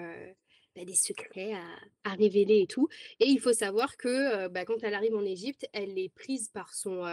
[0.78, 1.54] Bah, des secrets
[2.04, 2.88] à, révéler et tout.
[3.20, 6.72] Et il faut savoir que bah, quand elle arrive en Égypte, elle est prise par
[6.74, 7.04] son,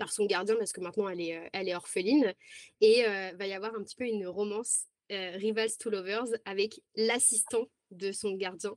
[0.00, 2.34] par son gardien parce que maintenant elle est, elle est orpheline.
[2.80, 7.66] Et euh, va y avoir un petit peu une romance Rivals to Lovers avec l'assistant
[7.90, 8.76] de son gardien.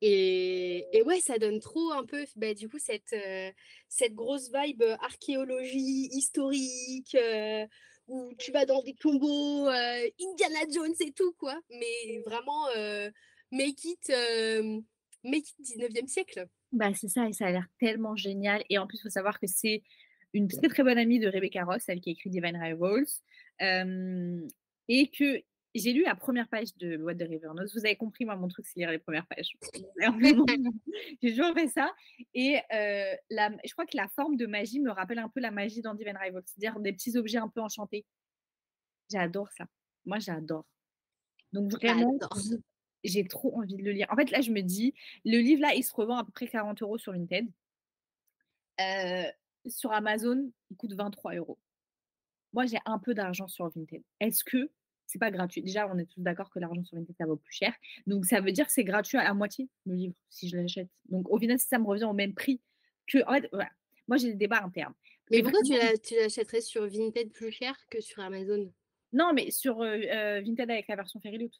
[0.00, 3.14] Et, et ouais, ça donne trop un peu, bah, du coup, cette,
[3.88, 7.16] cette grosse vibe archéologie historique,
[8.08, 11.56] où tu vas dans des tombeaux, Indiana Jones et tout, quoi.
[11.70, 12.66] Mais vraiment,
[13.50, 14.80] make it, euh,
[15.24, 16.48] make it 19e siècle.
[16.72, 18.62] Bah, c'est ça, et ça a l'air tellement génial.
[18.68, 19.82] Et en plus, il faut savoir que c'est
[20.34, 23.06] une très très bonne amie de Rebecca Ross, celle qui a écrit Divine Rivals.
[23.62, 24.46] euh,
[24.88, 25.42] et que
[25.74, 27.68] j'ai lu la première page de What the River Knows.
[27.74, 29.52] Vous avez compris, moi, mon truc, c'est lire les premières pages.
[31.22, 31.92] J'ai toujours fait ça.
[32.34, 35.50] Et euh, la, je crois que la forme de magie me rappelle un peu la
[35.50, 38.06] magie dans Divine Rivals, c'est-à-dire des petits objets un peu enchantés.
[39.10, 39.66] J'adore ça.
[40.06, 40.64] Moi, j'adore.
[41.52, 42.18] Donc, vraiment.
[43.04, 44.06] J'ai- trop envie de le lire.
[44.10, 44.94] En fait, là, je me dis,
[45.24, 47.48] le livre, là, il se revend à peu près 40 euros sur Vinted.
[48.80, 49.24] Euh,
[49.66, 51.58] sur Amazon, il coûte 23 euros.
[52.52, 54.02] Moi, j'ai un peu d'argent sur Vinted.
[54.20, 54.70] Est-ce que
[55.06, 55.62] c'est pas gratuit?
[55.62, 57.74] Déjà, on est tous d'accord que l'argent sur Vinted, ça vaut plus cher.
[58.06, 60.88] Donc, ça veut dire que c'est gratuit à la moitié, le livre, si je l'achète.
[61.08, 62.60] Donc, au final, si ça me revient au même prix
[63.06, 63.18] que.
[63.26, 63.70] En fait, voilà.
[64.06, 64.94] Moi, j'ai des débats internes.
[65.30, 68.72] Mais Mais pourquoi tu vraiment- l'as- tu l'achèterais sur Vinted plus cher que sur Amazon?
[69.12, 71.50] Non, mais sur euh, euh, Vinted avec la version Fairyloot.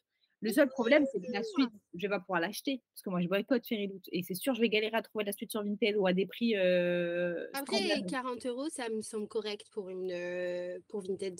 [0.41, 2.81] Le seul problème, c'est que la suite, je vais pas pouvoir l'acheter.
[2.93, 4.01] Parce que moi, je boycotte Fairyloot.
[4.13, 6.25] Et c'est sûr, je vais galérer à trouver la suite sur Vinted ou à des
[6.25, 6.55] prix.
[6.55, 8.05] euh, Après, scandaleux.
[8.07, 11.37] 40 euros, ça me semble correct pour une euh, pour Vinted,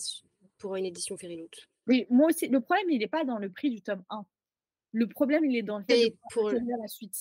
[0.58, 1.50] pour une édition Fairyloot.
[1.86, 2.48] Oui, moi aussi.
[2.48, 4.26] Le problème, il n'est pas dans le prix du tome 1.
[4.92, 7.16] Le problème, il est dans le fait Et de pour, la suite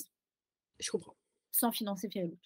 [0.80, 1.16] je comprends.
[1.52, 2.38] sans financer Fairyloot.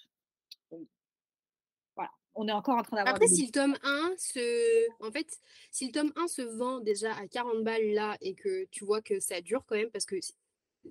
[2.35, 3.15] On est encore en train d'avoir.
[3.15, 5.03] Après, des si le tome 1 se.
[5.05, 5.27] En fait,
[5.71, 9.01] si le tome 1 se vend déjà à 40 balles là et que tu vois
[9.01, 10.15] que ça dure quand même parce que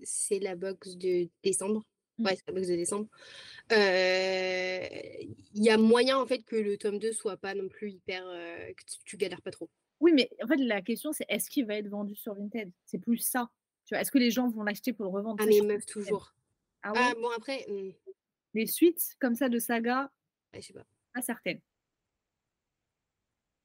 [0.03, 1.83] c'est la box de décembre.
[2.19, 2.27] Mm.
[2.27, 3.09] Ouais, c'est la box de décembre.
[3.73, 4.87] euh,
[5.55, 8.23] Il y a moyen en fait que le tome 2 soit pas non plus hyper.
[8.27, 9.69] euh, que tu, tu galères pas trop.
[10.01, 12.71] Oui, mais en fait, la question, c'est est-ce qu'il va être vendu sur Vinted?
[12.85, 13.51] C'est plus ça.
[13.85, 15.37] Tu vois, est-ce que les gens vont l'acheter pour le revendre?
[15.41, 16.35] Ah, mais meuf, toujours.
[16.83, 16.99] Ah ouais?
[17.01, 17.93] Ah, bon, après, hmm,
[18.55, 20.11] Les suites comme ça de saga,
[20.53, 20.85] ouais, je sais pas.
[21.15, 21.61] Pas certaines.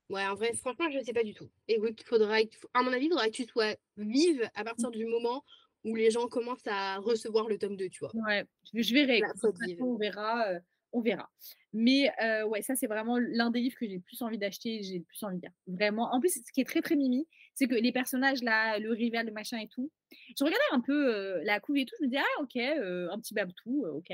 [0.10, 1.50] Ouais, en vrai, franchement, je sais pas du tout.
[1.68, 2.38] Écoute, faudra,
[2.74, 5.43] à mon avis, il faudra que tu sois vive à partir du moment
[5.84, 8.12] où les gens commencent à recevoir le tome 2, tu vois.
[8.26, 9.20] Ouais, je, verrai.
[9.20, 10.48] Façon, on verra.
[10.48, 10.60] euh,
[10.93, 11.30] on verra.
[11.74, 14.82] Mais euh, ouais, ça, c'est vraiment l'un des livres que j'ai le plus envie d'acheter,
[14.82, 15.52] j'ai le plus envie de lire.
[15.68, 16.14] Vraiment.
[16.14, 19.26] En plus, ce qui est très, très mimi, c'est que les personnages, là, le rival,
[19.26, 22.10] le machin et tout, je regardais un peu euh, la couve et tout, je me
[22.10, 24.14] disais, ah, ok, un petit babtou, ok.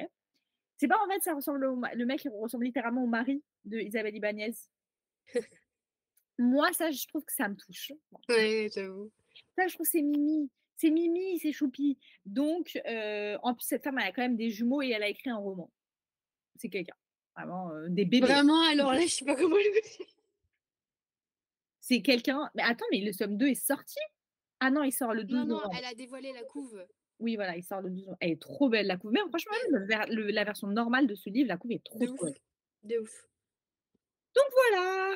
[0.78, 3.78] C'est pas en fait, ça ressemble au le mec il ressemble littéralement au mari de
[3.80, 4.54] Isabelle Ibanez.
[6.40, 7.92] Moi, ça, je trouve que ça me touche.
[8.30, 9.12] Ouais, j'avoue.
[9.58, 10.50] ça, je trouve que c'est Mimi.
[10.78, 12.00] C'est Mimi, c'est choupi.
[12.26, 15.08] Donc, euh, en plus, cette femme, elle a quand même des jumeaux et elle a
[15.08, 15.72] écrit un roman.
[16.56, 16.96] C'est quelqu'un.
[17.36, 18.26] Vraiment, euh, des bébés.
[18.26, 20.06] Vraiment, alors là, je sais pas comment je me
[21.80, 22.50] C'est quelqu'un.
[22.56, 24.00] Mais attends, mais le somme 2 est sorti?
[24.60, 25.76] Ah non, il sort le 12 Non, non, novembre.
[25.78, 26.84] elle a dévoilé la couve.
[27.20, 28.18] Oui, voilà, il sort le 12 novembre.
[28.22, 29.12] Elle est trop belle, la couve.
[29.12, 31.84] Mais franchement, même le ver- le- la version normale de ce livre, la couve est
[31.84, 32.22] trop, De trop ouf.
[32.24, 32.40] belle.
[32.84, 33.28] De ouf.
[34.56, 35.16] Voilà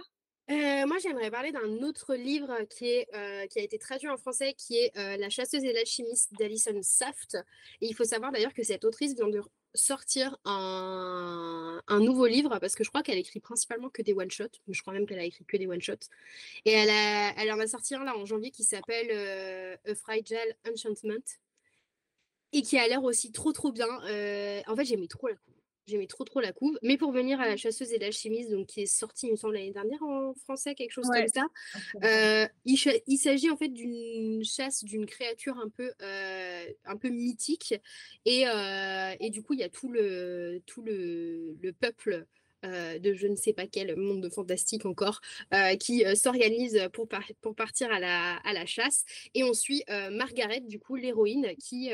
[0.49, 4.15] Euh, moi, j'aimerais parler d'un autre livre qui, est, euh, qui a été traduit en
[4.15, 7.35] français, qui est euh, La chasseuse et l'alchimiste d'Alison Saft.
[7.81, 9.41] Et il faut savoir d'ailleurs que cette autrice vient de
[9.73, 14.61] sortir un, un nouveau livre, parce que je crois qu'elle écrit principalement que des one-shots.
[14.69, 16.07] Je crois même qu'elle a écrit que des one-shots.
[16.63, 20.55] Et elle, a, elle en a sorti un là en janvier qui s'appelle A Fragile
[20.65, 21.25] Enchantment.
[22.53, 23.87] Et qui a l'air aussi trop trop bien.
[24.09, 25.53] Euh, en fait, j'aimais trop la couve.
[25.87, 26.77] J'aimais trop trop la couve.
[26.81, 29.53] Mais pour venir à la chasseuse et l'alchimiste, donc qui est sortie, il me semble,
[29.53, 31.25] l'année dernière en français, quelque chose Ouais.
[31.33, 31.47] comme ça.
[32.03, 37.73] Euh, il, s'agit en fait d'une chasse d'une créature un peu, euh, un peu mythique.
[38.25, 38.43] Et,
[39.19, 42.25] et du coup, il y a tout le, tout le, le peuple
[42.66, 45.22] euh, de je ne sais pas quel monde de fantastique encore
[45.53, 49.05] euh, qui euh, s'organise pour, par- pour partir à la, chasse.
[49.34, 51.91] Et on suit Margaret, du coup, l'héroïne, qui,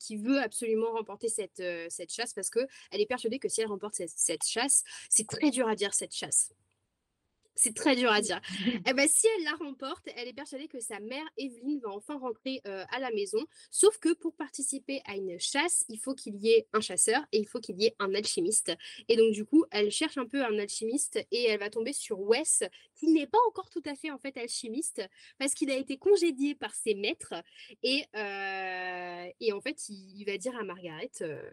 [0.00, 3.94] qui veut absolument remporter cette, cette chasse parce qu'elle est persuadée que si elle remporte
[3.94, 6.52] cette, cette chasse, c'est très dur à dire cette chasse.
[7.58, 8.40] C'est très dur à dire.
[8.86, 12.18] Eh ben, si elle la remporte, elle est persuadée que sa mère, Evelyne, va enfin
[12.18, 13.38] rentrer euh, à la maison.
[13.70, 17.38] Sauf que pour participer à une chasse, il faut qu'il y ait un chasseur et
[17.38, 18.72] il faut qu'il y ait un alchimiste.
[19.08, 22.20] Et donc, du coup, elle cherche un peu un alchimiste et elle va tomber sur
[22.20, 22.62] Wes,
[22.94, 25.02] qui n'est pas encore tout à fait en fait alchimiste
[25.38, 27.34] parce qu'il a été congédié par ses maîtres.
[27.82, 31.10] Et, euh, et en fait, il, il va dire à Margaret.
[31.22, 31.50] euh,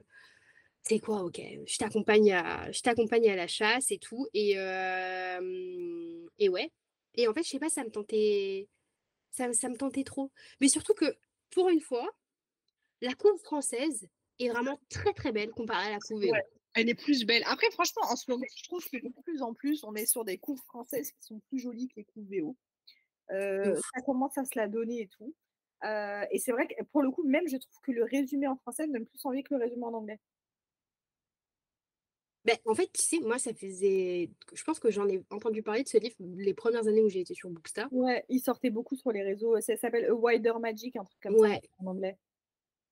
[0.84, 4.28] c'est quoi, ok, je t'accompagne à, je t'accompagne à la chasse et tout.
[4.34, 6.72] Et, euh, et ouais.
[7.16, 8.68] Et en fait, je sais pas, ça me tentait,
[9.32, 10.32] ça, ça me tentait trop.
[10.60, 11.16] Mais surtout que,
[11.52, 12.10] pour une fois,
[13.02, 14.08] la couve française
[14.40, 16.32] est vraiment très très belle comparée à la couve VO.
[16.32, 16.44] Ouais.
[16.76, 17.44] Elle est plus belle.
[17.46, 20.26] Après, franchement, en ce moment, je trouve que de plus en plus, on est sur
[20.26, 22.58] des couves françaises qui sont plus jolies que les couves VO.
[23.32, 25.34] Euh, ça commence à se la donner et tout.
[25.86, 28.56] Euh, et c'est vrai que pour le coup, même je trouve que le résumé en
[28.58, 30.20] français donne plus envie que le résumé en anglais.
[32.46, 34.30] Ben, en fait, tu sais, moi, ça faisait.
[34.54, 37.22] Je pense que j'en ai entendu parler de ce livre les premières années où j'ai
[37.22, 37.88] été sur Bookstar.
[37.94, 39.60] Ouais, il sortait beaucoup sur les réseaux.
[39.62, 41.62] Ça s'appelle A Wider Magic, un truc comme Ouais.
[41.64, 42.18] ça en anglais.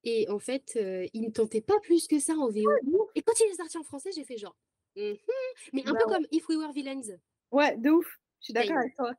[0.04, 3.10] Et en fait, euh, il ne tentait pas plus que ça en VO.
[3.14, 4.56] Et quand il est sorti en français, j'ai fait genre.
[4.96, 5.18] Mhm.
[5.74, 6.16] Mais un Bah peu ouais.
[6.16, 7.18] comme If We Were Villains.
[7.52, 8.20] Ouais, de ouf.
[8.40, 8.64] Je suis Same.
[8.64, 9.14] d'accord avec toi.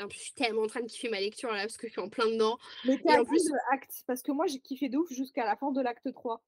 [0.00, 1.92] En plus, je suis tellement en train de kiffer ma lecture là parce que je
[1.92, 2.58] suis en plein dedans.
[2.84, 4.02] Mais t'es en plus- acte?
[4.06, 6.42] Parce que moi, j'ai kiffé de ouf jusqu'à la fin de l'acte 3.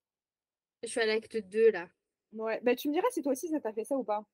[0.83, 1.89] Je suis à l'acte 2 là.
[2.35, 4.24] Ouais, bah tu me diras si toi aussi ça t'a fait ça ou pas.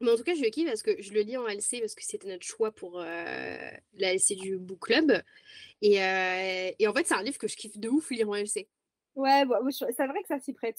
[0.00, 1.94] Mais en tout cas, je le kiffe parce que je le lis en LC parce
[1.94, 5.22] que c'était notre choix pour euh, la LC du book club.
[5.82, 8.34] Et, euh, et en fait, c'est un livre que je kiffe de ouf lire en
[8.34, 8.68] LC.
[9.14, 10.78] Ouais, bah, c'est vrai que ça s'y prête.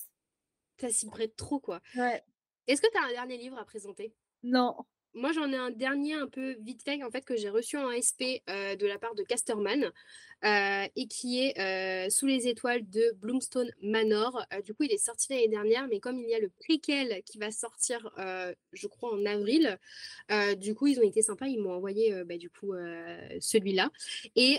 [0.80, 1.82] Ça s'y prête trop quoi.
[1.96, 2.24] Ouais.
[2.68, 4.16] Est-ce que tu as un dernier livre à présenter?
[4.42, 4.76] Non.
[5.14, 7.92] Moi, j'en ai un dernier un peu vite fait, en fait, que j'ai reçu en
[7.92, 9.92] SP euh, de la part de Casterman
[10.44, 14.46] euh, et qui est euh, Sous les étoiles de Bloomstone Manor.
[14.66, 17.38] Du coup, il est sorti l'année dernière, mais comme il y a le préquel qui
[17.38, 19.78] va sortir, je crois, en avril,
[20.58, 21.48] du coup, ils ont été sympas.
[21.48, 22.74] Ils m'ont envoyé bah, du coup
[23.40, 23.92] celui-là.
[24.36, 24.58] Et,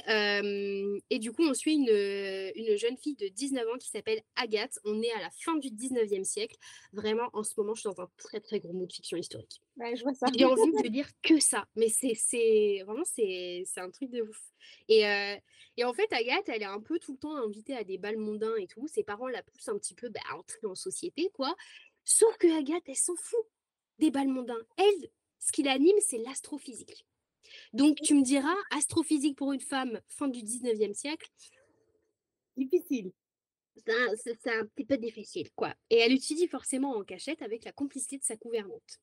[1.11, 4.79] et du coup, on suit une, une jeune fille de 19 ans qui s'appelle Agathe.
[4.85, 6.57] On est à la fin du 19e siècle.
[6.93, 9.61] Vraiment, en ce moment, je suis dans un très très gros mood fiction historique.
[9.77, 10.27] Ouais, je vois ça.
[10.43, 11.67] J'ai envie de lire que ça.
[11.77, 14.41] Mais c'est vraiment, c'est un truc de ouf.
[14.89, 15.37] Et, euh,
[15.77, 18.19] et en fait, Agathe, elle est un peu tout le temps invitée à des bals
[18.19, 18.87] mondains et tout.
[18.89, 21.55] Ses parents la poussent un petit peu bah, à entrer en société, quoi.
[22.05, 23.41] Sauf que Agathe, elle s'en fout
[23.99, 24.61] des bals mondains.
[24.77, 27.07] Elle, ce qui l'anime, c'est l'astrophysique.
[27.73, 31.29] Donc, tu me diras, astrophysique pour une femme, fin du 19e siècle,
[32.57, 33.13] Difficile.
[33.77, 35.75] c'est un, c'est- c'est un petit peu difficile, quoi.
[35.91, 39.01] Et elle étudie forcément en cachette avec la complicité de sa gouvernante.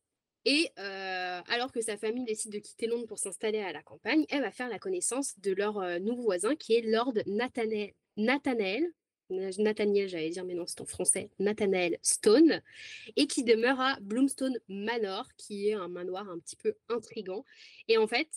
[0.52, 4.26] Et euh, alors que sa famille décide de quitter Londres pour s'installer à la campagne,
[4.30, 8.92] elle va faire la connaissance de leur euh, nouveau voisin qui est Lord Nathanael, Nathanael,
[9.30, 12.64] Na- Nathaniel, j'allais dire, mais non, c'est en français, Nathanael Stone,
[13.16, 17.46] et qui demeure à Bloomstone Manor, qui est un manoir un petit peu intrigant.
[17.88, 18.28] Et en fait,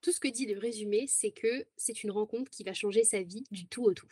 [0.00, 3.20] tout ce que dit le résumé, c'est que c'est une rencontre qui va changer sa
[3.20, 4.10] vie du tout au tout.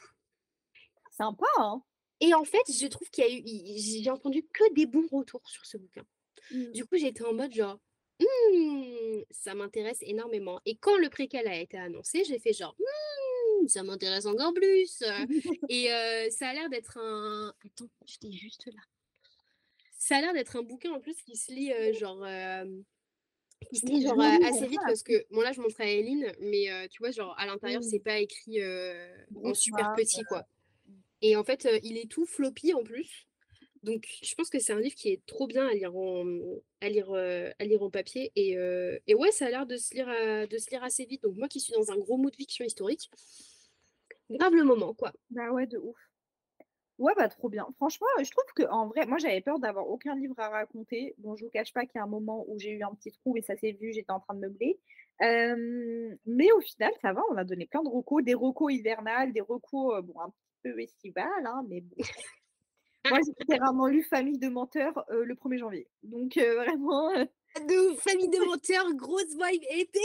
[1.12, 1.82] Sympa, hein
[2.20, 5.48] Et en fait, je trouve qu'il y a eu, j'ai entendu que des bons retours
[5.48, 6.04] sur ce bouquin.
[6.50, 6.72] Mm.
[6.72, 7.78] Du coup, j'étais en mode genre,
[8.20, 10.60] Hmm, ça m'intéresse énormément.
[10.64, 15.02] Et quand le préquel a été annoncé, j'ai fait genre, Hmm, ça m'intéresse encore plus.
[15.70, 17.52] Et euh, ça a l'air d'être un.
[17.64, 18.82] Attends, j'étais juste là.
[19.98, 22.22] Ça a l'air d'être un bouquin en plus qui se lit euh, genre.
[22.24, 22.64] euh,
[23.70, 26.66] qui se lit genre assez vite parce que bon là je montrerai à Eline mais
[26.88, 28.58] tu vois genre à l'intérieur c'est pas écrit
[29.44, 30.44] en super petit quoi
[31.20, 33.28] et en fait il est tout floppy en plus
[33.82, 36.24] donc je pense que c'est un livre qui est trop bien à lire en
[36.80, 39.76] à lire euh, à lire en papier et, euh, et ouais ça a l'air de
[39.76, 42.16] se lire euh, de se lire assez vite donc moi qui suis dans un gros
[42.16, 43.10] mood fiction historique
[44.30, 45.96] grave le moment quoi Bah ouais, de ouf.
[46.98, 47.66] Ouais, bah trop bien.
[47.76, 51.14] Franchement, je trouve que en vrai, moi j'avais peur d'avoir aucun livre à raconter.
[51.18, 53.10] Bon, je vous cache pas qu'il y a un moment où j'ai eu un petit
[53.10, 54.78] trou et ça s'est vu, j'étais en train de meubler.
[55.22, 59.32] Euh, mais au final, ça va, on a donné plein de recos, des recos hivernales,
[59.32, 61.96] des recos euh, bon, un petit peu estivales, hein, mais bon.
[63.08, 65.88] Moi, j'ai littéralement lu Famille de menteurs euh, le 1er janvier.
[66.02, 67.24] Donc euh, vraiment, euh,
[67.56, 70.00] de famille de menteurs grosse vibe été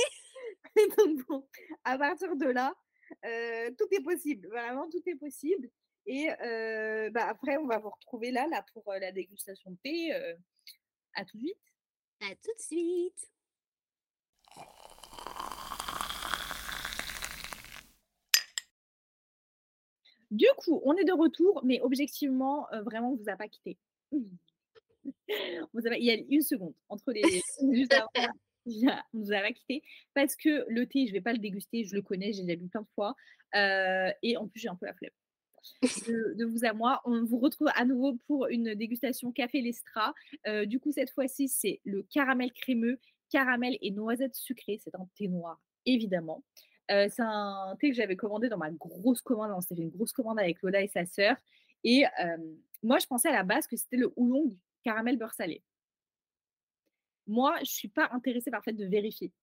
[0.98, 1.48] donc bon,
[1.84, 2.74] à partir de là,
[3.78, 4.48] tout est possible.
[4.50, 5.70] Vraiment, tout est possible.
[6.06, 6.28] Et
[7.12, 10.12] bah, après, on va vous retrouver là, là pour la dégustation de thé.
[11.14, 11.58] à tout de suite.
[12.22, 13.28] à tout de suite
[20.32, 23.78] Du coup, on est de retour, mais objectivement, euh, vraiment, on vous a pas quitté.
[24.12, 27.22] Il y a une seconde entre les.
[27.74, 28.10] juste avant,
[29.14, 29.82] on vous a pas quitté
[30.14, 32.68] parce que le thé, je vais pas le déguster, je le connais, j'ai déjà bu
[32.68, 33.16] plein de fois.
[33.56, 35.12] euh, et en plus, j'ai un peu la flemme.
[35.82, 40.14] De, de vous à moi, on vous retrouve à nouveau pour une dégustation café Lestra.
[40.48, 43.00] Euh, du coup, cette fois-ci, c'est le caramel crémeux,
[43.30, 44.80] caramel et noisette sucrée.
[44.84, 46.44] C'est un thé noir, évidemment.
[46.92, 49.52] Euh, c'est un thé que j'avais commandé dans ma grosse commande.
[49.52, 51.36] On s'était fait une grosse commande avec Lola et sa sœur.
[51.84, 52.38] Et euh,
[52.84, 55.64] moi, je pensais à la base que c'était le oolong caramel beurre salé.
[57.26, 59.34] Moi, je suis pas intéressée par le fait de vérifier.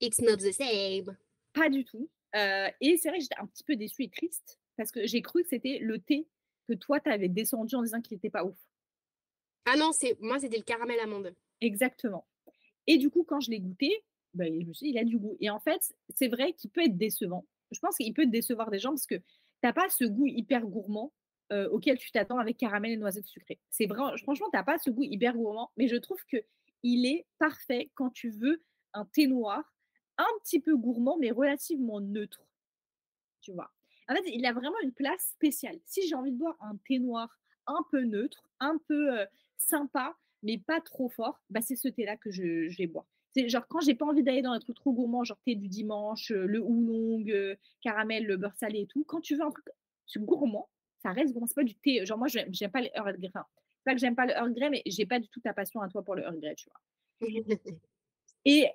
[0.00, 1.16] it's not the same
[1.52, 2.10] Pas du tout.
[2.36, 5.22] Euh, et c'est vrai que j'étais un petit peu déçue et triste parce que j'ai
[5.22, 6.26] cru que c'était le thé
[6.68, 8.56] que toi, tu avais descendu en disant qu'il n'était pas ouf.
[9.66, 12.26] ah non c'est moi c'était le caramel amande Exactement.
[12.86, 14.02] Et du coup, quand je l'ai goûté,
[14.34, 15.36] bah, il a du goût.
[15.40, 17.46] Et en fait, c'est vrai qu'il peut être décevant.
[17.70, 19.22] Je pense qu'il peut décevoir des gens parce que tu
[19.62, 21.12] n'as pas ce goût hyper gourmand
[21.52, 23.58] euh, auquel tu t'attends avec caramel et noisettes sucrées.
[23.70, 26.38] C'est vrai, franchement, tu n'as pas ce goût hyper gourmand, mais je trouve que
[26.82, 28.62] il est parfait quand tu veux
[28.94, 29.74] un thé noir,
[30.18, 32.42] un petit peu gourmand, mais relativement neutre.
[33.40, 33.70] Tu vois.
[34.08, 35.78] En fait, il a vraiment une place spéciale.
[35.84, 39.26] Si j'ai envie de boire un thé noir un peu neutre, un peu euh,
[39.56, 43.06] sympa, mais pas trop fort, bah c'est ce thé-là que je vais boire.
[43.34, 45.68] C'est genre quand j'ai pas envie d'aller dans un truc trop gourmand, genre thé du
[45.68, 49.04] dimanche, euh, le oolong, euh, caramel, le beurre salé et tout.
[49.04, 49.64] Quand tu veux un truc
[50.24, 50.68] gourmand,
[51.02, 51.46] ça reste gourmand.
[51.46, 52.04] C'est pas du thé.
[52.04, 53.30] Genre moi, j'aime j'aime pas le Earl Grey.
[53.34, 53.46] Enfin,
[53.78, 55.80] c'est pas que j'aime pas le Earl Grey, mais j'ai pas du tout ta passion
[55.80, 56.80] à toi pour le Earl Grey, tu vois.
[58.44, 58.66] Et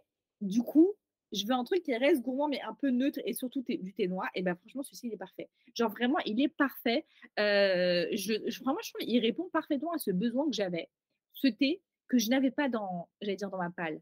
[0.42, 0.94] du coup,
[1.34, 4.08] je veux un truc qui reste gourmand, mais un peu neutre et surtout du thé
[4.08, 4.30] noir.
[4.34, 5.50] Et ben franchement, celui-ci, il est parfait.
[5.76, 7.06] Genre vraiment, il est parfait.
[7.40, 10.90] Euh, je, je- vraiment, je trouve qu'il répond parfaitement à ce besoin que j'avais.
[11.34, 14.00] Ce thé que je n'avais pas dans, j'allais dire, dans ma palle.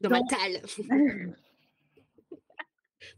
[0.00, 0.62] Dans ma talle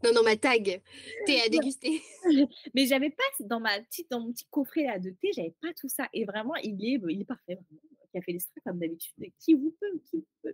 [0.04, 0.82] non dans ma tag
[1.26, 2.02] thé à déguster
[2.74, 5.72] Mais j'avais pas dans ma petite, dans mon petit coffret là de thé, j'avais pas
[5.74, 6.08] tout ça.
[6.12, 7.54] Et vraiment, il est, il est parfait.
[7.54, 7.80] Vraiment.
[8.12, 9.14] Café Lestra, comme d'habitude.
[9.38, 10.50] Qui vous peut, qui vous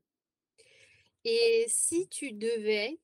[1.24, 2.98] Et si tu devais.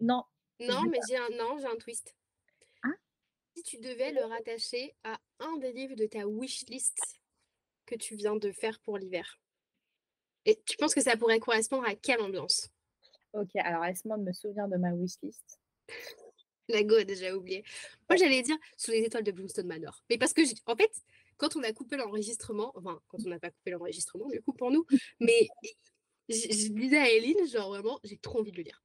[0.00, 0.24] Non.
[0.60, 2.14] Non, mais j'ai un, non, j'ai un twist.
[2.82, 2.92] Ah?
[3.56, 6.98] Si tu devais le rattacher à un des livres de ta wishlist
[7.86, 9.39] que tu viens de faire pour l'hiver.
[10.46, 12.68] Et tu penses que ça pourrait correspondre à quelle ambiance?
[13.32, 15.60] Ok, alors laisse-moi me souvenir de ma wishlist.
[16.68, 17.64] La go a déjà oublié.
[18.08, 20.02] Moi, j'allais dire sous les étoiles de Bloomstone Manor.
[20.08, 20.90] Mais parce que, en fait,
[21.36, 24.70] quand on a coupé l'enregistrement, enfin, quand on n'a pas coupé l'enregistrement, du coup, pour
[24.70, 24.84] nous,
[25.20, 25.48] mais
[26.28, 28.82] je disais à Eline, genre vraiment, j'ai trop envie de le lire.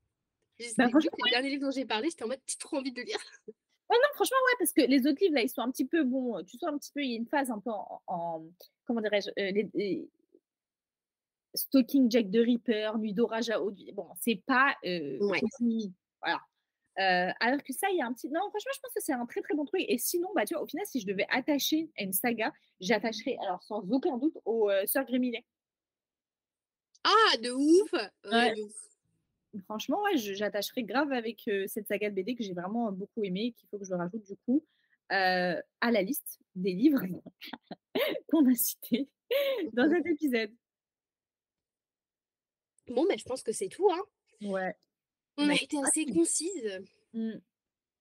[0.78, 3.02] Bah, franchement, le dernier livre dont j'ai parlé, j'étais en mode, j'ai trop envie de
[3.02, 3.20] le lire.
[3.48, 6.04] Ouais, non, franchement, ouais, parce que les autres livres, là, ils sont un petit peu,
[6.04, 8.46] bon, tu sens un petit peu, il y a une phase un peu en, en-
[8.86, 10.10] comment dirais-je, euh, les-
[11.56, 15.40] Stalking Jack the Ripper, Nuit d'orage à haute, bon, c'est pas euh, Ouais.
[16.22, 16.40] voilà.
[16.98, 19.12] Euh, alors que ça, il y a un petit, non, franchement, je pense que c'est
[19.14, 19.84] un très très bon truc.
[19.88, 23.38] Et sinon, bah, tu vois, au final, si je devais attacher à une saga, j'attacherais,
[23.46, 25.44] alors sans aucun doute, aux euh, Sœurs Grémillet.
[27.04, 28.56] Ah, de ouf Ouais, Ouais.
[28.56, 28.74] de ouf.
[29.66, 33.48] Franchement, ouais, j'attacherais grave avec euh, cette saga de BD que j'ai vraiment beaucoup aimé
[33.48, 34.66] et qu'il faut que je rajoute du coup
[35.10, 37.02] à la liste des livres
[38.30, 39.08] qu'on a cités
[39.74, 40.52] dans cet épisode.
[42.88, 44.02] Bon, ben, je pense que c'est tout, hein.
[44.42, 44.76] Ouais.
[45.38, 45.60] On a Ouais.
[45.64, 46.80] été assez concise.
[47.14, 47.34] Mm.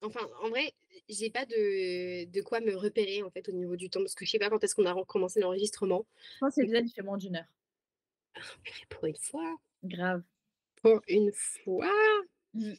[0.02, 0.72] Enfin, en vrai,
[1.08, 4.24] j'ai pas de, de quoi me repérer, en fait, au niveau du temps, parce que
[4.24, 6.06] je sais pas quand est-ce qu'on a recommencé l'enregistrement.
[6.34, 7.46] Je pense que il fait moins d'une heure.
[8.62, 9.56] Purée, Pour une fois.
[9.82, 10.22] Grave.
[10.82, 11.90] Pour une fois.
[12.52, 12.74] Mm.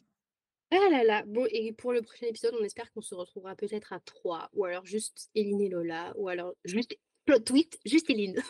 [0.70, 1.22] Ah là là.
[1.26, 4.64] Bon, et pour le prochain épisode, on espère qu'on se retrouvera peut-être à trois, ou
[4.64, 8.40] alors juste Eline et Lola, ou alors juste plot tweet, juste Eline.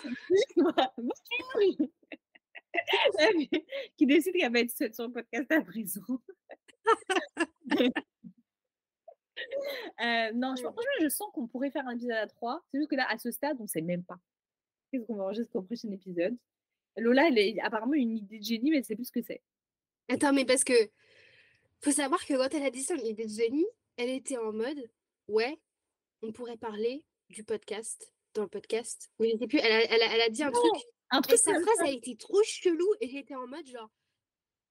[3.97, 6.01] qui décide qu'elle va être seule sur le podcast à présent.
[10.01, 12.63] Euh, non, je, franchement, je sens qu'on pourrait faire un épisode à trois.
[12.71, 14.19] C'est juste que là, à ce stade, on ne sait même pas.
[14.91, 16.37] Qu'est-ce qu'on va enregistrer au prochain épisode
[16.97, 19.43] Lola, elle a apparemment une idée de génie, mais elle sait plus ce que c'est.
[20.09, 20.73] Attends, mais parce que
[21.83, 23.67] faut savoir que quand elle a dit son idée de génie,
[23.99, 24.91] elle était en mode
[25.29, 25.59] ouais,
[26.23, 29.11] on pourrait parler du podcast dans le podcast.
[29.19, 29.59] Oui, je sais plus.
[29.59, 30.73] Elle a, elle a- elle a dit un truc.
[31.11, 33.91] Un Et sa phrase a été trop chelou et j'étais en mode genre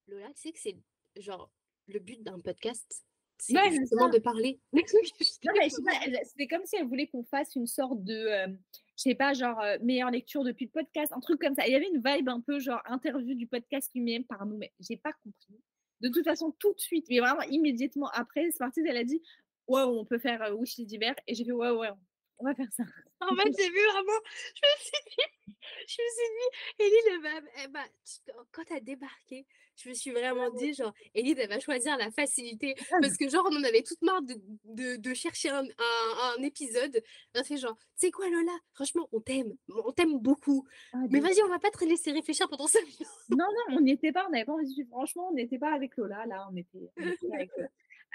[0.08, 0.76] Lola, tu sais que c'est
[1.16, 1.50] genre
[1.88, 3.04] le but d'un podcast,
[3.38, 4.60] c'est Ouais, justement de parler.
[6.24, 8.48] C'était comme si elle voulait qu'on fasse une sorte de, euh,
[8.96, 11.66] je sais pas, genre euh, meilleure lecture depuis le podcast, un truc comme ça.
[11.66, 14.72] Il y avait une vibe un peu genre interview du podcast lui-même par nous, mais
[14.80, 15.60] j'ai pas compris.
[16.00, 19.22] De toute façon, tout de suite, mais vraiment immédiatement après, c'est parti, elle a dit,
[19.68, 21.90] ouais, on peut faire euh, Wish d'hiver, et j'ai fait, ouais, ouais,
[22.38, 22.84] on va faire ça.
[23.18, 24.20] En fait, j'ai vu vraiment,
[24.54, 25.24] je me suis dit,
[25.88, 29.46] je me suis dit, Eline, elle va, elle va- quand t'as débarqué,
[29.82, 32.74] je me suis vraiment dit, genre, Eline, elle va choisir la facilité.
[33.00, 34.34] Parce que, genre, on en avait toute marre de,
[34.64, 37.02] de, de chercher un, un, un épisode.
[37.34, 40.66] On a fait genre, tu sais quoi, Lola, franchement, on t'aime, on t'aime beaucoup.
[40.92, 43.00] Ah, Mais vas-y, on va pas te laisser réfléchir pendant 5 minutes.
[43.30, 44.84] Non, non, on n'y était pas, on n'avait pas envie.
[44.90, 47.66] Franchement, on n'était pas avec Lola, là, on était, on était avec eux.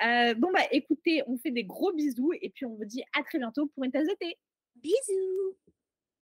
[0.06, 3.24] Euh, bon, bah écoutez, on fait des gros bisous et puis on vous dit à
[3.24, 4.38] très bientôt pour une tasse de thé.
[4.76, 5.58] Bisous